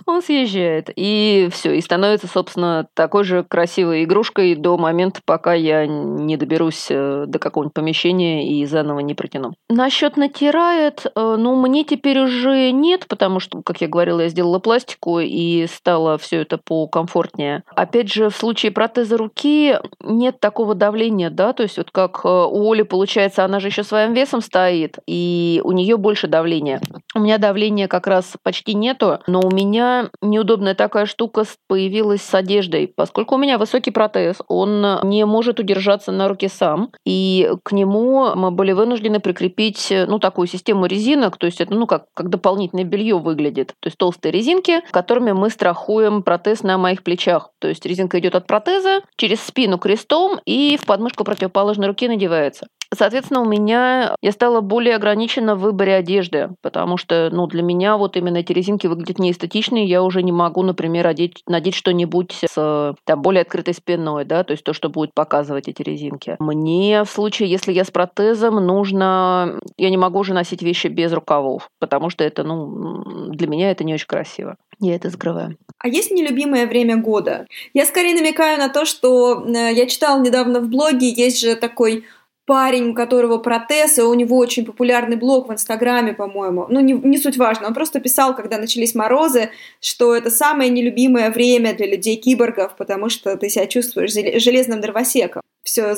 Он 0.07 0.21
съезжает. 0.21 0.89
И 0.95 1.49
все, 1.51 1.75
и 1.75 1.81
становится, 1.81 2.27
собственно, 2.27 2.87
такой 2.95 3.23
же 3.23 3.43
красивой 3.43 4.03
игрушкой 4.03 4.55
до 4.55 4.77
момента, 4.77 5.21
пока 5.23 5.53
я 5.53 5.85
не 5.85 6.37
доберусь 6.37 6.87
э, 6.89 7.25
до 7.27 7.37
какого-нибудь 7.37 7.73
помещения 7.73 8.49
и 8.49 8.65
заново 8.65 8.99
не 8.99 9.13
протяну. 9.13 9.53
Насчет 9.69 10.17
натирает, 10.17 11.05
э, 11.05 11.35
ну, 11.37 11.55
мне 11.55 11.83
теперь 11.83 12.19
уже 12.19 12.71
нет, 12.71 13.07
потому 13.07 13.39
что, 13.39 13.61
как 13.61 13.81
я 13.81 13.87
говорила, 13.87 14.21
я 14.21 14.29
сделала 14.29 14.59
пластику 14.59 15.19
и 15.19 15.67
стало 15.67 16.17
все 16.17 16.41
это 16.41 16.57
покомфортнее. 16.57 17.63
Опять 17.75 17.94
же, 18.03 18.29
в 18.29 18.35
случае 18.35 18.71
протеза 18.71 19.17
руки 19.17 19.77
нет 20.01 20.39
такого 20.39 20.75
давления, 20.75 21.29
да, 21.29 21.53
то 21.53 21.63
есть 21.63 21.77
вот 21.77 21.91
как 21.91 22.21
э, 22.23 22.27
у 22.27 22.71
Оли, 22.71 22.81
получается, 22.81 23.45
она 23.45 23.59
же 23.59 23.67
еще 23.67 23.83
своим 23.83 24.13
весом 24.13 24.41
стоит, 24.41 24.99
и 25.07 25.61
у 25.63 25.71
нее 25.71 25.97
больше 25.97 26.27
давления. 26.27 26.81
У 27.15 27.19
меня 27.19 27.37
давления 27.37 27.87
как 27.87 28.07
раз 28.07 28.33
почти 28.43 28.73
нету, 28.73 29.19
но 29.27 29.39
у 29.41 29.49
меня 29.49 30.09
неудобная 30.21 30.75
такая 30.75 31.05
штука 31.05 31.43
появилась 31.67 32.21
с 32.21 32.33
одеждой. 32.33 32.87
Поскольку 32.87 33.35
у 33.35 33.37
меня 33.37 33.57
высокий 33.57 33.91
протез, 33.91 34.37
он 34.47 34.99
не 35.03 35.25
может 35.25 35.59
удержаться 35.59 36.11
на 36.11 36.27
руке 36.27 36.49
сам, 36.49 36.91
и 37.05 37.49
к 37.63 37.71
нему 37.71 38.35
мы 38.35 38.51
были 38.51 38.73
вынуждены 38.73 39.19
прикрепить 39.19 39.93
ну, 40.07 40.19
такую 40.19 40.47
систему 40.47 40.85
резинок, 40.85 41.37
то 41.37 41.45
есть 41.45 41.61
это 41.61 41.73
ну, 41.73 41.87
как, 41.87 42.05
как 42.13 42.29
дополнительное 42.29 42.83
белье 42.83 43.17
выглядит. 43.17 43.73
То 43.79 43.87
есть 43.87 43.97
толстые 43.97 44.31
резинки, 44.31 44.81
которыми 44.91 45.31
мы 45.31 45.49
страхуем 45.49 46.23
протез 46.23 46.63
на 46.63 46.77
моих 46.77 47.03
плечах. 47.03 47.51
То 47.59 47.67
есть 47.67 47.84
резинка 47.85 48.19
идет 48.19 48.35
от 48.35 48.47
протеза 48.47 49.01
через 49.17 49.41
спину 49.41 49.77
крестом 49.77 50.39
и 50.45 50.77
в 50.81 50.85
подмышку 50.85 51.23
противоположной 51.23 51.87
руки 51.87 52.07
надевается. 52.07 52.67
Соответственно, 52.93 53.41
у 53.41 53.45
меня 53.45 54.15
я 54.21 54.31
стала 54.31 54.61
более 54.61 54.95
ограничена 54.95 55.55
в 55.55 55.59
выборе 55.59 55.95
одежды, 55.95 56.51
потому 56.61 56.97
что, 56.97 57.29
ну, 57.31 57.47
для 57.47 57.63
меня 57.63 57.97
вот 57.97 58.15
именно 58.15 58.37
эти 58.37 58.53
резинки 58.53 58.87
выглядят 58.87 59.19
неэстетично, 59.19 59.83
и 59.83 59.87
я 59.87 60.03
уже 60.03 60.23
не 60.23 60.31
могу, 60.31 60.63
например, 60.63 61.07
одеть, 61.07 61.41
надеть 61.47 61.75
что-нибудь 61.75 62.41
с 62.47 62.95
там, 63.05 63.21
более 63.21 63.41
открытой 63.41 63.73
спиной, 63.73 64.25
да, 64.25 64.43
то 64.43 64.51
есть 64.51 64.63
то, 64.63 64.73
что 64.73 64.89
будет 64.89 65.13
показывать 65.13 65.67
эти 65.67 65.81
резинки. 65.81 66.35
Мне 66.39 67.03
в 67.03 67.09
случае, 67.09 67.49
если 67.49 67.73
я 67.73 67.83
с 67.83 67.91
протезом, 67.91 68.55
нужно... 68.65 69.59
Я 69.77 69.89
не 69.89 69.97
могу 69.97 70.19
уже 70.19 70.33
носить 70.33 70.61
вещи 70.61 70.87
без 70.87 71.11
рукавов, 71.11 71.69
потому 71.79 72.09
что 72.09 72.23
это, 72.23 72.43
ну, 72.43 73.29
для 73.29 73.47
меня 73.47 73.71
это 73.71 73.83
не 73.83 73.93
очень 73.93 74.07
красиво. 74.07 74.55
Я 74.79 74.95
это 74.95 75.09
скрываю. 75.09 75.57
А 75.77 75.87
есть 75.87 76.11
нелюбимое 76.11 76.67
время 76.67 76.97
года? 76.97 77.47
Я 77.73 77.85
скорее 77.85 78.15
намекаю 78.15 78.57
на 78.57 78.69
то, 78.69 78.85
что 78.85 79.45
э, 79.45 79.73
я 79.73 79.85
читала 79.87 80.21
недавно 80.21 80.59
в 80.59 80.67
блоге, 80.67 81.09
есть 81.09 81.39
же 81.39 81.55
такой 81.55 82.05
парень, 82.45 82.89
у 82.89 82.93
которого 82.93 83.39
протез, 83.39 83.97
и 83.97 84.01
у 84.01 84.13
него 84.13 84.37
очень 84.37 84.65
популярный 84.65 85.15
блог 85.15 85.49
в 85.49 85.53
Инстаграме, 85.53 86.13
по-моему. 86.13 86.67
Ну, 86.69 86.79
не, 86.79 86.93
не 86.93 87.17
суть 87.17 87.37
важно. 87.37 87.67
Он 87.67 87.73
просто 87.73 87.99
писал, 87.99 88.35
когда 88.35 88.57
начались 88.57 88.95
морозы, 88.95 89.49
что 89.81 90.15
это 90.15 90.29
самое 90.29 90.69
нелюбимое 90.69 91.31
время 91.31 91.73
для 91.73 91.87
людей-киборгов, 91.87 92.75
потому 92.75 93.09
что 93.09 93.35
ты 93.35 93.49
себя 93.49 93.65
чувствуешь 93.65 94.13
железным 94.13 94.79
дровосеком. 94.79 95.41
Все 95.63 95.95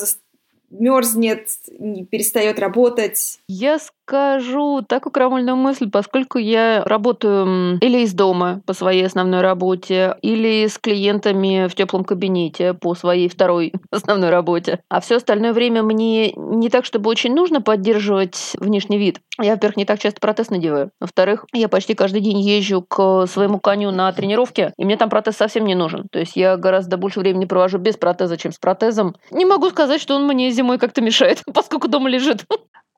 мерзнет, 0.70 1.48
не 1.80 2.06
перестает 2.06 2.60
работать. 2.60 3.40
Я 3.48 3.80
скажу 3.80 4.82
такую 4.88 5.12
крамольную 5.12 5.56
мысль, 5.56 5.90
поскольку 5.90 6.38
я 6.38 6.84
работаю 6.86 7.78
или 7.80 8.00
из 8.00 8.14
дома 8.14 8.62
по 8.66 8.74
своей 8.74 9.06
основной 9.06 9.42
работе, 9.42 10.16
или 10.22 10.68
с 10.68 10.78
клиентами 10.78 11.68
в 11.68 11.76
теплом 11.76 12.04
кабинете 12.04 12.74
по 12.74 12.96
своей 12.96 13.30
второй 13.30 13.74
основной 13.92 14.30
работе. 14.30 14.80
А 14.90 15.02
все 15.02 15.18
остальное 15.18 15.54
время 15.54 15.84
мне 15.84 16.32
не 16.32 16.70
так, 16.70 16.86
чтобы 16.86 17.10
очень 17.10 17.34
нужно 17.34 17.62
поддерживать 17.62 18.56
внешний 18.60 18.98
вид. 18.98 19.20
Я, 19.40 19.52
во-первых, 19.52 19.78
не 19.78 19.86
так 19.86 20.00
часто 20.00 20.20
протез 20.20 20.50
надеваю. 20.50 20.92
Во-вторых, 21.00 21.46
я 21.54 21.70
почти 21.70 21.94
каждый 21.94 22.22
день 22.22 22.40
езжу 22.40 22.82
к 22.82 23.28
своему 23.28 23.60
коню 23.60 23.92
на 23.92 24.12
тренировке, 24.12 24.74
и 24.78 24.86
мне 24.86 24.98
там 24.98 25.10
протез 25.10 25.36
совсем 25.36 25.66
не 25.66 25.76
нужен. 25.76 26.08
То 26.12 26.20
есть 26.20 26.36
я 26.36 26.58
гораздо 26.58 26.98
больше 26.98 27.20
времени 27.20 27.46
провожу 27.46 27.78
без 27.78 27.98
протеза, 27.98 28.38
чем 28.38 28.52
с 28.52 28.58
протезом. 28.58 29.16
Не 29.32 29.46
могу 29.46 29.70
сказать, 29.70 30.02
что 30.02 30.16
он 30.16 30.26
мне 30.26 30.50
зимой 30.58 30.78
как-то 30.78 31.02
мешает, 31.02 31.44
поскольку 31.54 31.88
дома 31.88 32.10
лежит. 32.10 32.46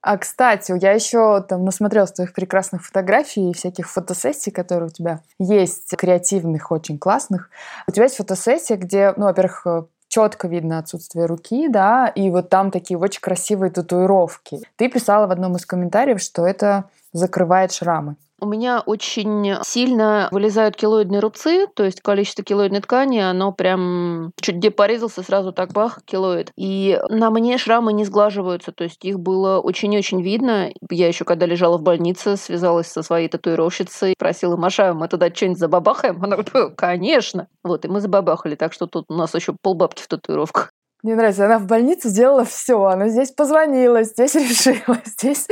А, 0.02 0.18
кстати, 0.18 0.74
я 0.82 0.94
еще 0.94 1.42
там 1.42 1.66
насмотрелась 1.66 2.14
твоих 2.14 2.34
прекрасных 2.34 2.86
фотографий 2.86 3.50
и 3.50 3.54
всяких 3.54 3.90
фотосессий, 3.90 4.52
которые 4.52 4.88
у 4.88 4.92
тебя 4.92 5.20
есть, 5.40 5.96
креативных, 5.96 6.72
очень 6.72 6.98
классных. 6.98 7.50
У 7.88 7.92
тебя 7.92 8.06
есть 8.06 8.16
фотосессия, 8.16 8.78
где, 8.78 9.14
ну, 9.18 9.26
во-первых, 9.26 9.68
четко 10.08 10.48
видно 10.48 10.80
отсутствие 10.80 11.26
руки, 11.26 11.68
да, 11.70 12.08
и 12.08 12.30
вот 12.30 12.50
там 12.50 12.72
такие 12.72 12.98
очень 12.98 13.22
красивые 13.22 13.72
татуировки. 13.72 14.62
Ты 14.76 14.90
писала 14.90 15.28
в 15.28 15.32
одном 15.32 15.56
из 15.56 15.66
комментариев, 15.66 16.22
что 16.22 16.46
это 16.46 16.86
закрывает 17.12 17.72
шрамы? 17.72 18.16
У 18.42 18.46
меня 18.46 18.82
очень 18.86 19.54
сильно 19.64 20.30
вылезают 20.32 20.78
килоидные 20.78 21.20
рубцы, 21.20 21.68
то 21.76 21.84
есть 21.84 22.02
количество 22.02 22.44
килоидной 22.44 22.80
ткани, 22.80 23.20
оно 23.20 23.52
прям 23.52 24.32
чуть 24.40 24.56
где 24.56 24.72
порезался, 24.72 25.24
сразу 25.24 25.52
так 25.52 25.74
бах, 25.74 26.00
килоид. 26.06 26.52
И 26.56 27.00
на 27.10 27.32
мне 27.32 27.58
шрамы 27.58 27.92
не 27.92 28.06
сглаживаются, 28.06 28.72
то 28.72 28.86
есть 28.86 29.04
их 29.04 29.20
было 29.20 29.60
очень-очень 29.60 30.22
видно. 30.22 30.72
Я 30.90 31.08
еще 31.08 31.26
когда 31.26 31.46
лежала 31.46 31.78
в 31.78 31.82
больнице, 31.82 32.38
связалась 32.38 32.88
со 32.88 33.04
своей 33.04 33.28
татуировщицей, 33.28 34.16
просила, 34.18 34.56
Маша, 34.56 34.94
мы 34.94 35.10
туда 35.10 35.30
что-нибудь 35.34 35.60
забабахаем? 35.60 36.24
Она 36.24 36.38
говорит, 36.38 36.76
конечно. 36.78 37.48
Вот, 37.64 37.84
и 37.84 37.90
мы 37.90 38.00
забабахали, 38.00 38.56
так 38.56 38.72
что 38.72 38.88
тут 38.88 39.06
у 39.10 39.16
нас 39.16 39.36
еще 39.36 39.54
полбабки 39.62 40.02
в 40.02 40.08
татуировках. 40.08 40.72
Мне 41.02 41.16
нравится, 41.16 41.46
она 41.46 41.60
в 41.60 41.66
больнице 41.66 42.10
сделала 42.10 42.44
все. 42.44 42.84
Она 42.84 43.08
здесь 43.08 43.32
позвонила, 43.32 44.04
здесь 44.04 44.36
решила, 44.36 44.98
здесь 45.06 45.48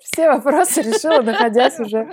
все 0.00 0.30
вопросы 0.30 0.80
решила, 0.80 1.20
находясь 1.20 1.78
уже 1.78 2.08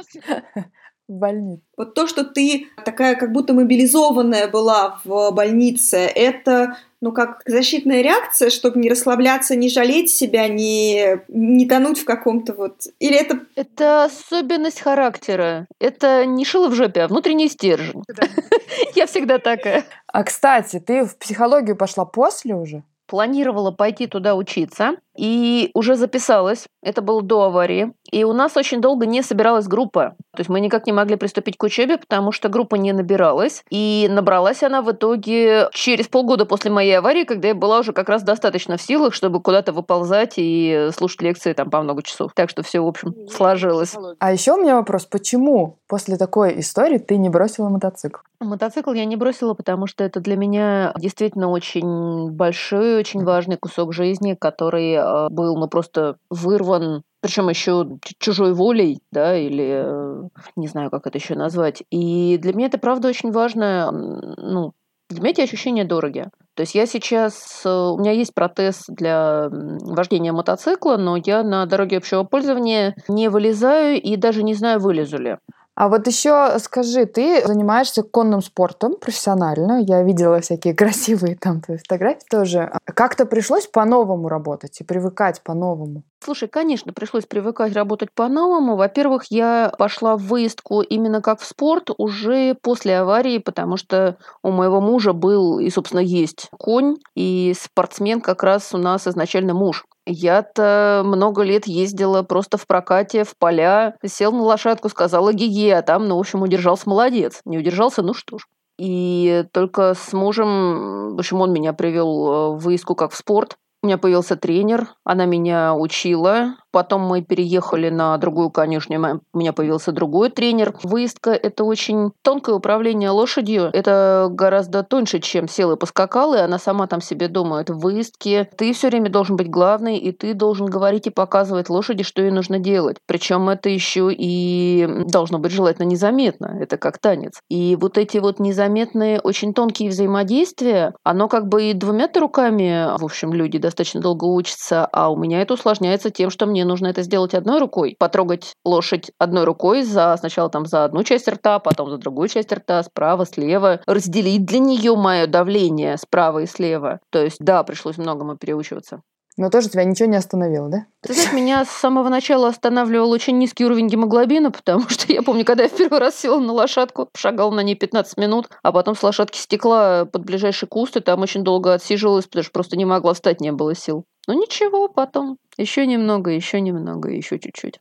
в 1.08 1.14
больнице. 1.14 1.64
Вот 1.78 1.94
то, 1.94 2.08
что 2.08 2.26
ты 2.26 2.68
такая 2.84 3.16
как 3.16 3.32
будто 3.32 3.54
мобилизованная 3.54 4.50
была 4.50 5.00
в 5.06 5.32
больнице, 5.32 5.98
это 5.98 6.78
ну, 7.02 7.12
как 7.12 7.42
защитная 7.48 8.02
реакция, 8.02 8.52
чтобы 8.52 8.80
не 8.80 8.90
расслабляться, 8.90 9.56
не 9.56 9.70
жалеть 9.70 10.12
себя, 10.12 10.48
не, 10.48 11.20
не 11.28 11.66
тонуть 11.66 12.00
в 12.00 12.06
каком-то 12.06 12.54
вот... 12.54 12.84
Или 13.00 13.18
это... 13.18 13.40
Это 13.56 14.04
особенность 14.04 14.82
характера. 14.82 15.68
Это 15.80 16.26
не 16.26 16.46
шило 16.46 16.70
в 16.70 16.76
жопе, 16.76 17.02
а 17.02 17.08
внутренний 17.08 17.50
стержень. 17.50 18.04
Я 18.96 19.08
всегда 19.08 19.40
такая. 19.40 19.84
А, 20.08 20.24
кстати, 20.24 20.80
ты 20.80 21.04
в 21.04 21.18
психологию 21.18 21.76
пошла 21.76 22.06
после 22.06 22.54
уже? 22.54 22.84
Планировала 23.08 23.72
пойти 23.72 24.06
туда 24.06 24.36
учиться 24.36 24.96
и 25.22 25.70
уже 25.76 25.98
записалась. 25.98 26.66
Это 26.82 27.04
было 27.04 27.22
до 27.22 27.44
аварии. 27.44 27.94
И 28.12 28.24
у 28.24 28.34
нас 28.34 28.58
очень 28.58 28.82
долго 28.82 29.06
не 29.06 29.22
собиралась 29.22 29.68
группа. 29.68 30.16
То 30.36 30.40
есть 30.40 30.50
мы 30.50 30.60
никак 30.60 30.88
не 30.88 30.94
могли 30.94 31.16
приступить 31.16 31.58
к 31.58 31.64
учебе, 31.64 32.00
потому 32.00 32.32
что 32.32 32.50
группа 32.50 32.74
не 32.74 32.92
набиралась. 32.92 33.64
И 33.70 34.08
набралась 34.10 34.64
она 34.64 34.82
в 34.82 34.92
итоге 34.92 35.70
через 35.74 36.08
полгода 36.08 36.46
после 36.46 36.72
моей 36.72 36.98
аварии, 36.98 37.24
когда 37.24 37.50
я 37.50 37.56
была 37.56 37.80
уже 37.80 37.94
как 37.94 38.10
раз 38.10 38.24
достаточно 38.24 38.78
в 38.78 38.82
силах, 38.82 39.14
чтобы 39.14 39.42
куда-то 39.42 39.74
выползать 39.74 40.34
и 40.38 40.90
слушать 40.98 41.22
лекции 41.22 41.54
там 41.54 41.70
по 41.70 41.84
много 41.84 42.02
часов. 42.02 42.32
Так 42.34 42.50
что 42.50 42.64
все, 42.64 42.80
в 42.80 42.88
общем, 42.88 43.14
сложилось. 43.30 43.96
А 44.18 44.32
еще 44.32 44.54
у 44.54 44.58
меня 44.58 44.76
вопрос, 44.76 45.06
почему 45.06 45.78
после 45.88 46.18
такой 46.18 46.60
истории 46.60 46.98
ты 46.98 47.18
не 47.18 47.30
бросила 47.30 47.70
мотоцикл? 47.70 48.22
Мотоцикл 48.40 48.94
я 48.94 49.06
не 49.06 49.18
бросила, 49.18 49.54
потому 49.54 49.86
что 49.86 50.04
это 50.04 50.20
для 50.20 50.36
меня 50.36 50.94
действительно 50.98 51.50
очень 51.50 52.32
большой, 52.32 52.98
очень 52.98 53.24
важный 53.24 53.58
кусок 53.58 53.94
жизни, 53.94 54.34
который 54.34 54.96
был 55.30 55.58
ну, 55.58 55.68
просто 55.68 56.18
вырван 56.30 57.04
причем 57.22 57.50
еще 57.50 57.88
чужой 58.18 58.54
волей, 58.54 59.00
да, 59.12 59.38
или 59.38 59.84
э, 59.86 60.24
не 60.56 60.68
знаю, 60.68 60.90
как 60.90 61.06
это 61.06 61.20
еще 61.20 61.36
назвать. 61.36 61.84
И 61.92 62.40
для 62.42 62.54
меня 62.54 62.66
это 62.66 62.80
правда 62.80 63.08
очень 63.08 63.32
важно, 63.32 63.92
ну, 63.92 64.74
для 65.08 65.22
меня 65.22 65.32
эти 65.32 65.42
ощущения 65.42 65.86
дороги. 65.86 66.30
То 66.56 66.62
есть 66.62 66.74
я 66.74 66.88
сейчас, 66.88 67.62
э, 67.64 67.70
у 67.70 67.98
меня 68.00 68.12
есть 68.12 68.34
протез 68.34 68.86
для 68.88 69.50
вождения 69.52 70.34
мотоцикла, 70.34 70.98
но 70.98 71.16
я 71.16 71.44
на 71.44 71.66
дороге 71.68 71.98
общего 71.98 72.24
пользования 72.24 72.96
не 73.08 73.30
вылезаю 73.30 74.02
и 74.02 74.16
даже 74.16 74.42
не 74.42 74.56
знаю, 74.56 74.80
вылезу 74.80 75.18
ли. 75.18 75.38
А 75.76 75.88
вот 75.88 76.06
еще 76.08 76.60
скажи, 76.60 77.06
ты 77.06 77.46
занимаешься 77.46 78.04
конным 78.04 78.42
спортом 78.42 78.96
профессионально. 78.96 79.82
Я 79.82 80.04
видела 80.04 80.42
всякие 80.42 80.74
красивые 80.76 81.36
там 81.36 81.62
твои 81.62 81.78
фотографии 81.78 82.26
тоже. 82.30 82.72
Как-то 82.86 83.26
пришлось 83.26 83.68
по-новому 83.68 84.28
работать 84.28 84.82
и 84.82 84.84
привыкать 84.84 85.42
по-новому? 85.44 86.04
Слушай, 86.24 86.50
конечно, 86.50 86.94
пришлось 86.94 87.26
привыкать 87.26 87.74
работать 87.74 88.12
по-новому. 88.14 88.76
Во-первых, 88.76 89.24
я 89.32 89.74
пошла 89.80 90.18
в 90.18 90.22
выездку 90.22 90.82
именно 90.82 91.20
как 91.20 91.40
в 91.40 91.46
спорт 91.46 91.90
уже 91.98 92.56
после 92.62 93.00
аварии, 93.00 93.40
потому 93.40 93.76
что 93.78 94.18
у 94.44 94.52
моего 94.52 94.82
мужа 94.82 95.14
был 95.14 95.58
и, 95.58 95.70
собственно, 95.72 96.02
есть 96.02 96.50
конь, 96.60 96.98
и 97.16 97.56
спортсмен 97.60 98.22
как 98.22 98.44
раз 98.44 98.72
у 98.74 98.78
нас 98.78 99.08
изначально 99.08 99.56
муж. 99.56 99.86
Я-то 100.08 101.04
много 101.06 101.44
лет 101.44 101.68
ездила 101.68 102.24
просто 102.24 102.58
в 102.58 102.66
прокате, 102.66 103.24
в 103.24 103.38
поля, 103.38 103.96
сел 104.06 104.32
на 104.32 104.42
лошадку, 104.42 104.90
сказала 104.90 105.32
гиге, 105.32 105.78
а 105.78 105.82
там, 105.82 106.08
ну, 106.08 106.18
в 106.18 106.20
общем, 106.20 106.42
удержался 106.42 106.90
молодец. 106.90 107.42
Не 107.46 107.60
удержался, 107.60 108.02
ну 108.02 108.14
что 108.14 108.40
ж. 108.40 108.48
И 108.80 109.46
только 109.52 109.94
с 109.94 110.12
мужем, 110.12 111.16
в 111.16 111.20
общем, 111.20 111.40
он 111.42 111.54
меня 111.54 111.74
привел 111.74 112.10
э, 112.10 112.56
в 112.56 112.60
выездку 112.60 112.96
как 112.96 113.12
в 113.12 113.16
спорт. 113.16 113.58
У 113.84 113.88
меня 113.88 114.00
появился 114.00 114.36
тренер, 114.36 114.88
она 115.04 115.26
меня 115.26 115.76
учила, 115.76 116.56
Потом 116.72 117.02
мы 117.02 117.22
переехали 117.22 117.90
на 117.90 118.18
другую 118.18 118.50
конюшню, 118.50 119.22
у 119.34 119.38
меня 119.38 119.54
появился 119.54 119.92
другой 119.92 120.30
тренер. 120.30 120.74
Выездка– 120.84 121.32
это 121.32 121.64
очень 121.64 122.12
тонкое 122.22 122.56
управление 122.56 123.10
лошадью. 123.10 123.70
Это 123.74 124.28
гораздо 124.30 124.84
тоньше, 124.84 125.20
чем 125.20 125.48
сел 125.48 125.72
и 125.72 125.78
поскакал, 125.78 126.34
и 126.34 126.40
она 126.40 126.60
сама 126.60 126.88
там 126.88 127.02
себе 127.02 127.28
думает. 127.28 127.70
В 127.70 127.80
выездке 127.80 128.50
ты 128.58 128.74
все 128.74 128.90
время 128.90 129.10
должен 129.10 129.36
быть 129.36 129.50
главный, 129.50 129.98
и 129.98 130.12
ты 130.12 130.34
должен 130.34 130.68
говорить 130.68 131.08
и 131.08 131.12
показывать 131.12 131.70
лошади, 131.70 132.04
что 132.04 132.22
ей 132.22 132.32
нужно 132.32 132.60
делать. 132.60 132.98
Причем 133.06 133.50
это 133.50 133.70
еще 133.70 134.10
и 134.12 134.88
должно 135.08 135.40
быть 135.40 135.52
желательно 135.52 135.86
незаметно. 135.86 136.58
Это 136.60 136.78
как 136.78 137.00
танец. 137.00 137.42
И 137.50 137.78
вот 137.80 137.98
эти 137.98 138.18
вот 138.18 138.40
незаметные, 138.40 139.20
очень 139.20 139.54
тонкие 139.54 139.90
взаимодействия, 139.90 140.94
оно 141.04 141.28
как 141.28 141.48
бы 141.48 141.64
и 141.64 141.74
двумя-то 141.74 142.20
руками, 142.20 142.98
в 142.98 143.04
общем, 143.04 143.34
люди 143.34 143.58
достаточно 143.58 144.02
долго 144.02 144.26
учатся, 144.26 144.86
а 144.86 145.10
у 145.10 145.18
меня 145.18 145.42
это 145.42 145.54
усложняется 145.54 146.10
тем, 146.10 146.30
что 146.30 146.46
мне 146.46 146.61
мне 146.62 146.70
нужно 146.70 146.88
это 146.88 147.02
сделать 147.02 147.34
одной 147.34 147.60
рукой, 147.60 147.96
потрогать 147.98 148.54
лошадь 148.64 149.12
одной 149.18 149.46
рукой 149.46 149.82
за 149.82 150.16
сначала 150.20 150.48
там 150.48 150.68
за 150.68 150.86
одну 150.86 151.04
часть 151.04 151.28
рта, 151.28 151.58
потом 151.58 151.90
за 151.90 151.98
другую 151.98 152.28
часть 152.28 152.52
рта, 152.54 152.84
справа, 152.84 153.26
слева, 153.26 153.82
разделить 153.88 154.46
для 154.46 154.60
нее 154.60 154.96
мое 154.96 155.26
давление 155.26 155.98
справа 155.98 156.40
и 156.40 156.46
слева. 156.46 157.00
То 157.10 157.24
есть, 157.24 157.38
да, 157.40 157.64
пришлось 157.64 157.98
многому 157.98 158.38
переучиваться. 158.38 159.02
Но 159.38 159.50
тоже 159.50 159.70
тебя 159.70 159.86
ничего 159.86 160.08
не 160.08 160.18
остановило, 160.18 160.70
да? 160.70 160.86
Ты 161.02 161.14
знаешь, 161.14 161.34
меня 161.34 161.66
с 161.66 161.70
самого 161.70 162.10
начала 162.10 162.50
останавливал 162.50 163.10
очень 163.10 163.40
низкий 163.40 163.66
уровень 163.66 163.88
гемоглобина, 163.88 164.52
потому 164.52 164.88
что 164.90 165.12
я 165.12 165.24
помню, 165.24 165.46
когда 165.46 165.64
я 165.64 165.70
в 165.70 165.76
первый 165.76 166.00
раз 166.00 166.20
села 166.20 166.40
на 166.40 166.54
лошадку, 166.54 167.10
шагал 167.16 167.52
на 167.52 167.62
ней 167.62 167.76
15 167.76 168.18
минут, 168.18 168.50
а 168.62 168.72
потом 168.72 168.96
с 168.96 169.02
лошадки 169.02 169.40
стекла 169.40 170.06
под 170.06 170.26
ближайший 170.26 170.68
куст, 170.68 170.98
и 170.98 171.00
там 171.00 171.22
очень 171.22 171.44
долго 171.44 171.74
отсиживалась, 171.74 172.26
потому 172.26 172.44
что 172.44 172.52
просто 172.52 172.78
не 172.78 172.86
могла 172.86 173.16
встать, 173.16 173.42
не 173.42 173.52
было 173.52 173.74
сил. 173.74 174.06
Ну 174.28 174.40
ничего, 174.40 174.88
потом 174.88 175.38
еще 175.58 175.86
немного, 175.86 176.32
еще 176.32 176.62
немного, 176.62 177.10
еще 177.10 177.40
чуть-чуть. 177.40 177.80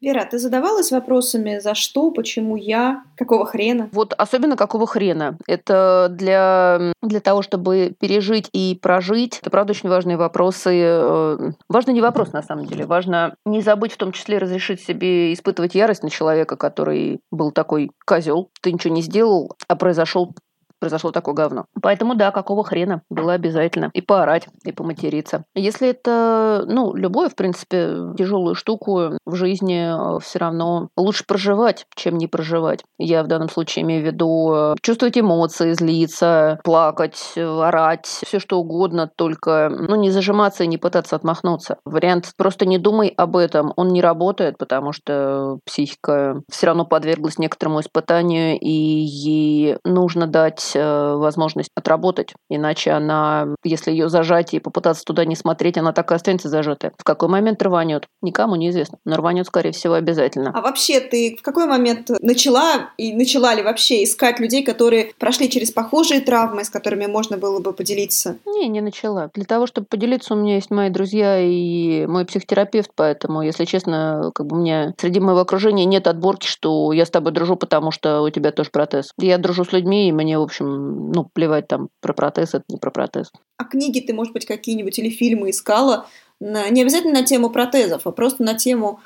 Вера, 0.00 0.26
ты 0.28 0.38
задавалась 0.38 0.90
вопросами, 0.90 1.58
за 1.58 1.74
что, 1.74 2.10
почему 2.10 2.56
я, 2.56 3.04
какого 3.16 3.46
хрена? 3.46 3.88
Вот 3.92 4.12
особенно 4.14 4.56
какого 4.56 4.86
хрена. 4.86 5.38
Это 5.46 6.08
для, 6.10 6.92
для 7.02 7.20
того, 7.20 7.42
чтобы 7.42 7.94
пережить 8.00 8.48
и 8.52 8.78
прожить. 8.80 9.38
Это, 9.40 9.50
правда, 9.50 9.72
очень 9.72 9.88
важные 9.88 10.16
вопросы. 10.16 10.70
Э, 10.74 11.52
важно 11.68 11.92
не 11.92 12.00
вопрос, 12.00 12.32
на 12.32 12.42
самом 12.42 12.66
деле. 12.66 12.84
Важно 12.84 13.36
не 13.46 13.60
забыть 13.60 13.92
в 13.92 13.96
том 13.96 14.12
числе 14.12 14.38
разрешить 14.38 14.80
себе 14.80 15.32
испытывать 15.32 15.74
ярость 15.74 16.02
на 16.02 16.10
человека, 16.10 16.56
который 16.56 17.20
был 17.30 17.52
такой 17.52 17.92
козел. 18.04 18.50
Ты 18.60 18.72
ничего 18.72 18.94
не 18.94 19.02
сделал, 19.02 19.56
а 19.68 19.76
произошел 19.76 20.34
произошло 20.82 21.12
такое 21.12 21.32
говно. 21.32 21.66
Поэтому 21.80 22.16
да, 22.16 22.32
какого 22.32 22.64
хрена 22.64 23.02
было 23.08 23.34
обязательно 23.34 23.90
и 23.94 24.00
поорать, 24.00 24.48
и 24.64 24.72
поматериться. 24.72 25.44
Если 25.54 25.90
это, 25.90 26.64
ну, 26.66 26.92
любую, 26.96 27.30
в 27.30 27.36
принципе, 27.36 27.94
тяжелую 28.18 28.56
штуку 28.56 29.12
в 29.24 29.34
жизни 29.36 30.16
э, 30.16 30.18
все 30.18 30.40
равно 30.40 30.88
лучше 30.96 31.22
проживать, 31.24 31.86
чем 31.94 32.18
не 32.18 32.26
проживать. 32.26 32.80
Я 32.98 33.22
в 33.22 33.28
данном 33.28 33.48
случае 33.48 33.84
имею 33.84 34.02
в 34.02 34.06
виду 34.06 34.52
э, 34.52 34.74
чувствовать 34.82 35.16
эмоции, 35.16 35.72
злиться, 35.72 36.58
плакать, 36.64 37.34
орать, 37.36 38.06
все 38.06 38.40
что 38.40 38.58
угодно, 38.58 39.08
только, 39.14 39.70
ну, 39.70 39.94
не 39.94 40.10
зажиматься 40.10 40.64
и 40.64 40.66
не 40.66 40.78
пытаться 40.78 41.14
отмахнуться. 41.14 41.78
Вариант 41.84 42.32
просто 42.36 42.66
не 42.66 42.78
думай 42.78 43.14
об 43.16 43.36
этом, 43.36 43.72
он 43.76 43.90
не 43.90 44.02
работает, 44.02 44.58
потому 44.58 44.90
что 44.92 45.60
психика 45.64 46.42
все 46.50 46.66
равно 46.66 46.84
подверглась 46.84 47.38
некоторому 47.38 47.78
испытанию, 47.78 48.58
и 48.58 48.68
ей 48.68 49.76
нужно 49.84 50.26
дать 50.26 50.71
Э, 50.74 51.14
возможность 51.16 51.70
отработать. 51.74 52.34
Иначе 52.48 52.90
она, 52.90 53.48
если 53.64 53.90
ее 53.90 54.08
зажать 54.08 54.54
и 54.54 54.60
попытаться 54.60 55.04
туда 55.04 55.24
не 55.24 55.36
смотреть, 55.36 55.78
она 55.78 55.92
так 55.92 56.10
и 56.10 56.14
останется 56.14 56.48
зажатая. 56.48 56.92
В 56.98 57.04
какой 57.04 57.28
момент 57.28 57.62
рванет? 57.62 58.06
Никому 58.22 58.56
неизвестно. 58.56 58.98
Но 59.04 59.16
рванет, 59.16 59.46
скорее 59.46 59.72
всего, 59.72 59.94
обязательно. 59.94 60.52
А 60.54 60.60
вообще 60.60 61.00
ты 61.00 61.36
в 61.38 61.42
какой 61.42 61.66
момент 61.66 62.10
начала 62.20 62.90
и 62.96 63.12
начала 63.14 63.54
ли 63.54 63.62
вообще 63.62 64.04
искать 64.04 64.40
людей, 64.40 64.64
которые 64.64 65.12
прошли 65.18 65.48
через 65.50 65.70
похожие 65.70 66.20
травмы, 66.20 66.64
с 66.64 66.70
которыми 66.70 67.06
можно 67.06 67.36
было 67.36 67.60
бы 67.60 67.72
поделиться? 67.72 68.36
Не, 68.46 68.68
не 68.68 68.80
начала. 68.80 69.30
Для 69.34 69.44
того, 69.44 69.66
чтобы 69.66 69.86
поделиться, 69.88 70.34
у 70.34 70.36
меня 70.36 70.56
есть 70.56 70.70
мои 70.70 70.90
друзья 70.90 71.38
и 71.38 72.06
мой 72.06 72.24
психотерапевт, 72.24 72.90
поэтому, 72.94 73.42
если 73.42 73.64
честно, 73.64 74.30
как 74.34 74.46
бы 74.46 74.56
у 74.56 74.60
меня 74.60 74.94
среди 74.98 75.20
моего 75.20 75.40
окружения 75.40 75.84
нет 75.84 76.06
отборки, 76.06 76.46
что 76.46 76.92
я 76.92 77.06
с 77.06 77.10
тобой 77.10 77.32
дружу, 77.32 77.56
потому 77.56 77.90
что 77.90 78.22
у 78.22 78.30
тебя 78.30 78.52
тоже 78.52 78.70
протез. 78.70 79.12
Я 79.18 79.38
дружу 79.38 79.64
с 79.64 79.72
людьми, 79.72 80.08
и 80.08 80.12
мне, 80.12 80.38
в 80.38 80.42
общем, 80.42 80.61
общем, 80.62 81.12
ну, 81.12 81.24
плевать 81.24 81.68
там 81.68 81.88
про 82.00 82.12
протез, 82.12 82.54
это 82.54 82.64
не 82.68 82.78
про 82.78 82.90
протез. 82.90 83.30
А 83.56 83.64
книги 83.64 84.00
ты, 84.00 84.14
может 84.14 84.32
быть, 84.32 84.46
какие-нибудь 84.46 84.98
или 84.98 85.10
фильмы 85.10 85.50
искала? 85.50 86.06
Не 86.40 86.82
обязательно 86.82 87.20
на 87.20 87.26
тему 87.26 87.50
протезов, 87.50 88.06
а 88.06 88.12
просто 88.12 88.42
на 88.42 88.54
тему 88.54 89.00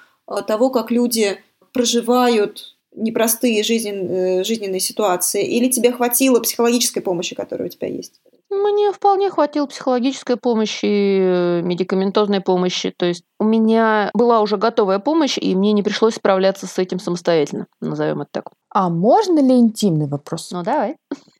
того, 0.47 0.71
как 0.71 0.90
люди 0.90 1.38
проживают 1.73 2.77
непростые 2.95 3.62
жизнен, 3.62 4.11
э, 4.11 4.45
жизненные 4.45 4.81
ситуации, 4.81 5.45
или 5.47 5.69
тебе 5.69 5.92
хватило 5.92 6.40
психологической 6.40 7.03
помощи, 7.03 7.35
которая 7.35 7.69
у 7.69 7.71
тебя 7.71 7.88
есть? 7.88 8.23
Мне 8.48 8.92
вполне 8.92 9.30
хватило 9.30 9.66
психологической 9.66 10.37
помощи, 10.37 11.61
медикаментозной 11.62 12.40
помощи. 12.40 12.94
То 12.96 13.06
есть 13.06 13.24
у 13.40 13.44
меня 13.44 14.11
была 14.14 14.40
уже 14.40 14.56
готовая 14.56 14.98
помощь, 15.00 15.37
и 15.38 15.54
мне 15.56 15.72
не 15.72 15.82
пришлось 15.82 16.14
справляться 16.14 16.66
с 16.66 16.78
этим 16.78 16.98
самостоятельно, 17.00 17.66
назовем 17.80 18.22
это 18.22 18.30
так. 18.32 18.50
А 18.70 18.88
можно 18.88 19.40
ли 19.40 19.56
интимный 19.56 20.06
вопрос? 20.06 20.50
Ну, 20.52 20.62
давай. 20.62 20.96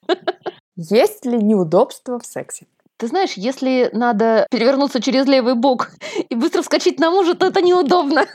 Есть 0.77 1.25
ли 1.25 1.39
неудобства 1.39 2.19
в 2.19 2.27
сексе? 2.27 2.67
Ты 2.99 3.09
знаешь, 3.09 3.35
если 3.35 3.91
надо 3.93 4.47
перевернуться 4.51 5.03
через 5.03 5.27
левый 5.27 5.55
бок 5.55 5.91
и 6.29 6.35
быстро 6.35 6.63
вскочить 6.63 6.99
на 6.99 7.11
мужа, 7.11 7.35
то 7.35 7.47
это 7.47 7.61
неудобно. 7.61 8.27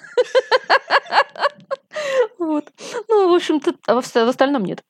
Вот. 2.39 2.65
Ну, 3.07 3.29
в 3.29 3.35
общем-то, 3.35 3.75
а 3.85 3.93
в 3.93 4.29
остальном 4.29 4.63
нет. 4.63 4.83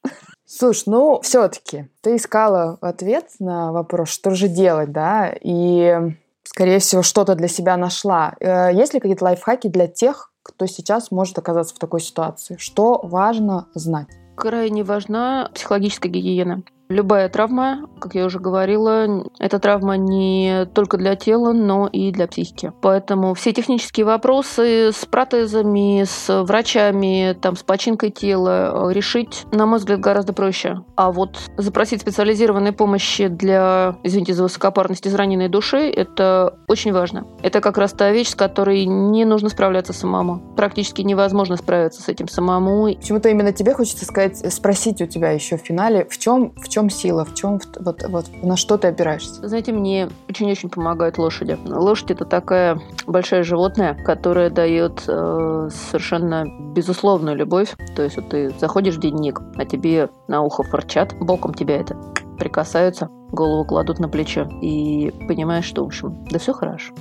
Слушай, 0.54 0.84
ну, 0.88 1.22
все-таки 1.22 1.86
ты 2.02 2.18
искала 2.18 2.78
ответ 2.82 3.30
на 3.40 3.72
вопрос, 3.72 4.10
что 4.10 4.32
же 4.32 4.50
делать, 4.50 4.92
да, 4.92 5.34
и, 5.40 6.14
скорее 6.44 6.80
всего, 6.80 7.04
что-то 7.04 7.36
для 7.36 7.48
себя 7.48 7.78
нашла. 7.78 8.34
Э, 8.42 8.70
есть 8.74 8.94
ли 8.94 9.00
какие-то 9.00 9.24
лайфхаки 9.24 9.70
для 9.70 9.88
тех, 9.88 10.30
кто 10.44 10.66
сейчас 10.66 11.10
может 11.10 11.38
оказаться 11.38 11.74
в 11.74 11.80
такой 11.80 12.02
ситуации? 12.02 12.58
Что 12.60 13.00
важно 13.02 13.70
знать? 13.76 14.08
Крайне 14.36 14.84
важна 14.84 15.50
психологическая 15.54 16.12
гигиена. 16.12 16.64
Любая 16.92 17.30
травма, 17.30 17.88
как 18.00 18.16
я 18.16 18.26
уже 18.26 18.40
говорила, 18.40 19.24
это 19.40 19.60
травма 19.60 19.96
не 19.96 20.66
только 20.74 20.98
для 20.98 21.16
тела, 21.16 21.54
но 21.54 21.88
и 21.88 22.12
для 22.12 22.28
психики. 22.28 22.74
Поэтому 22.82 23.34
все 23.34 23.54
технические 23.54 24.06
вопросы 24.06 24.92
с 24.92 25.06
протезами, 25.06 26.04
с 26.04 26.44
врачами, 26.44 27.38
там, 27.42 27.56
с 27.56 27.64
починкой 27.64 28.10
тела 28.10 28.92
решить, 28.92 29.46
на 29.54 29.66
мой 29.66 29.80
взгляд, 29.80 30.02
гораздо 30.02 30.34
проще. 30.34 30.82
А 30.98 31.14
вот 31.14 31.40
запросить 31.58 32.02
специализированной 32.02 32.74
помощи 32.74 33.28
для, 33.28 33.96
извините 34.04 34.34
за 34.34 34.44
высокопарность, 34.44 35.08
израненной 35.08 35.48
души, 35.48 35.90
это 35.90 36.58
очень 36.68 36.92
важно. 36.92 37.26
Это 37.42 37.62
как 37.62 37.78
раз 37.78 37.94
та 37.94 38.12
вещь, 38.12 38.32
с 38.32 38.36
которой 38.36 38.86
не 38.86 39.24
нужно 39.24 39.48
справляться 39.48 39.94
самому. 39.94 40.42
Практически 40.58 41.02
невозможно 41.02 41.56
справиться 41.56 42.02
с 42.02 42.10
этим 42.10 42.28
самому. 42.28 42.94
Почему-то 42.94 43.30
именно 43.30 43.54
тебе 43.54 43.74
хочется 43.74 44.04
сказать, 44.04 44.54
спросить 44.54 45.02
у 45.02 45.06
тебя 45.06 45.32
еще 45.32 45.58
в 45.58 45.62
финале, 45.62 46.06
в 46.10 46.18
чем, 46.18 46.54
в 46.56 46.68
чем 46.68 46.81
чем 46.82 46.90
сила, 46.90 47.26
в 47.26 47.34
чем 47.36 47.60
вот, 47.80 48.04
вот 48.08 48.26
на 48.42 48.58
что 48.58 48.78
ты 48.78 48.88
опираешься? 48.88 49.48
Знаете, 49.48 49.72
мне 49.72 50.10
очень-очень 50.28 50.70
помогают 50.70 51.18
лошади. 51.18 51.58
Лошадь 51.66 52.12
это 52.12 52.26
такая 52.26 52.80
большая 53.06 53.44
животное, 53.44 53.94
которое 53.94 54.50
дает 54.50 55.04
э, 55.08 55.70
совершенно 55.72 56.46
безусловную 56.74 57.36
любовь. 57.36 57.76
То 57.96 58.02
есть 58.02 58.16
вот 58.16 58.30
ты 58.30 58.52
заходишь 58.60 58.96
в 58.96 59.00
дневник, 59.00 59.42
а 59.58 59.66
тебе 59.66 60.10
на 60.28 60.42
ухо 60.42 60.64
форчат, 60.64 61.14
боком 61.20 61.54
тебя 61.54 61.78
это 61.78 61.96
прикасаются, 62.40 63.10
голову 63.32 63.64
кладут 63.66 64.00
на 64.00 64.10
плечо 64.10 64.50
и 64.62 65.14
понимаешь, 65.28 65.66
что, 65.66 65.84
в 65.84 65.88
общем, 65.88 66.26
да 66.32 66.40
все 66.40 66.54
хорошо. 66.54 66.94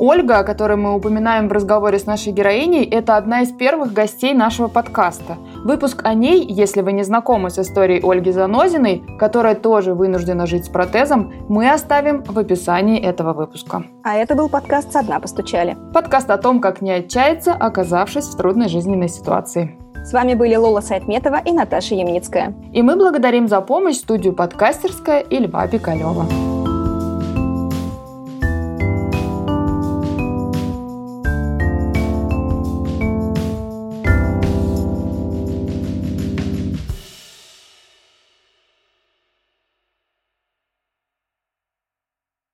Ольга, 0.00 0.38
о 0.38 0.44
которой 0.44 0.76
мы 0.76 0.94
упоминаем 0.94 1.48
в 1.48 1.52
разговоре 1.52 1.98
с 1.98 2.06
нашей 2.06 2.32
героиней, 2.32 2.84
это 2.84 3.16
одна 3.16 3.42
из 3.42 3.50
первых 3.50 3.92
гостей 3.92 4.32
нашего 4.32 4.68
подкаста. 4.68 5.36
Выпуск 5.64 6.02
о 6.04 6.14
ней, 6.14 6.46
если 6.46 6.82
вы 6.82 6.92
не 6.92 7.02
знакомы 7.02 7.50
с 7.50 7.58
историей 7.58 8.00
Ольги 8.04 8.30
Занозиной, 8.30 9.02
которая 9.18 9.56
тоже 9.56 9.94
вынуждена 9.94 10.46
жить 10.46 10.66
с 10.66 10.68
протезом, 10.68 11.32
мы 11.48 11.70
оставим 11.70 12.22
в 12.22 12.38
описании 12.38 13.00
этого 13.00 13.32
выпуска. 13.32 13.84
А 14.04 14.14
это 14.14 14.36
был 14.36 14.48
подкаст 14.48 14.92
«Со 14.92 15.02
дна 15.02 15.18
постучали». 15.18 15.76
Подкаст 15.92 16.30
о 16.30 16.38
том, 16.38 16.60
как 16.60 16.80
не 16.80 16.92
отчаяться, 16.92 17.52
оказавшись 17.52 18.26
в 18.26 18.36
трудной 18.36 18.68
жизненной 18.68 19.08
ситуации. 19.08 19.76
С 20.04 20.12
вами 20.12 20.34
были 20.34 20.54
Лола 20.54 20.80
Сайтметова 20.80 21.40
и 21.44 21.50
Наташа 21.50 21.96
Ямницкая. 21.96 22.54
И 22.72 22.82
мы 22.82 22.94
благодарим 22.94 23.48
за 23.48 23.60
помощь 23.60 23.96
студию 23.96 24.32
«Подкастерская» 24.32 25.20
и 25.20 25.38
Льва 25.38 25.66
Пикалева. 25.66 26.57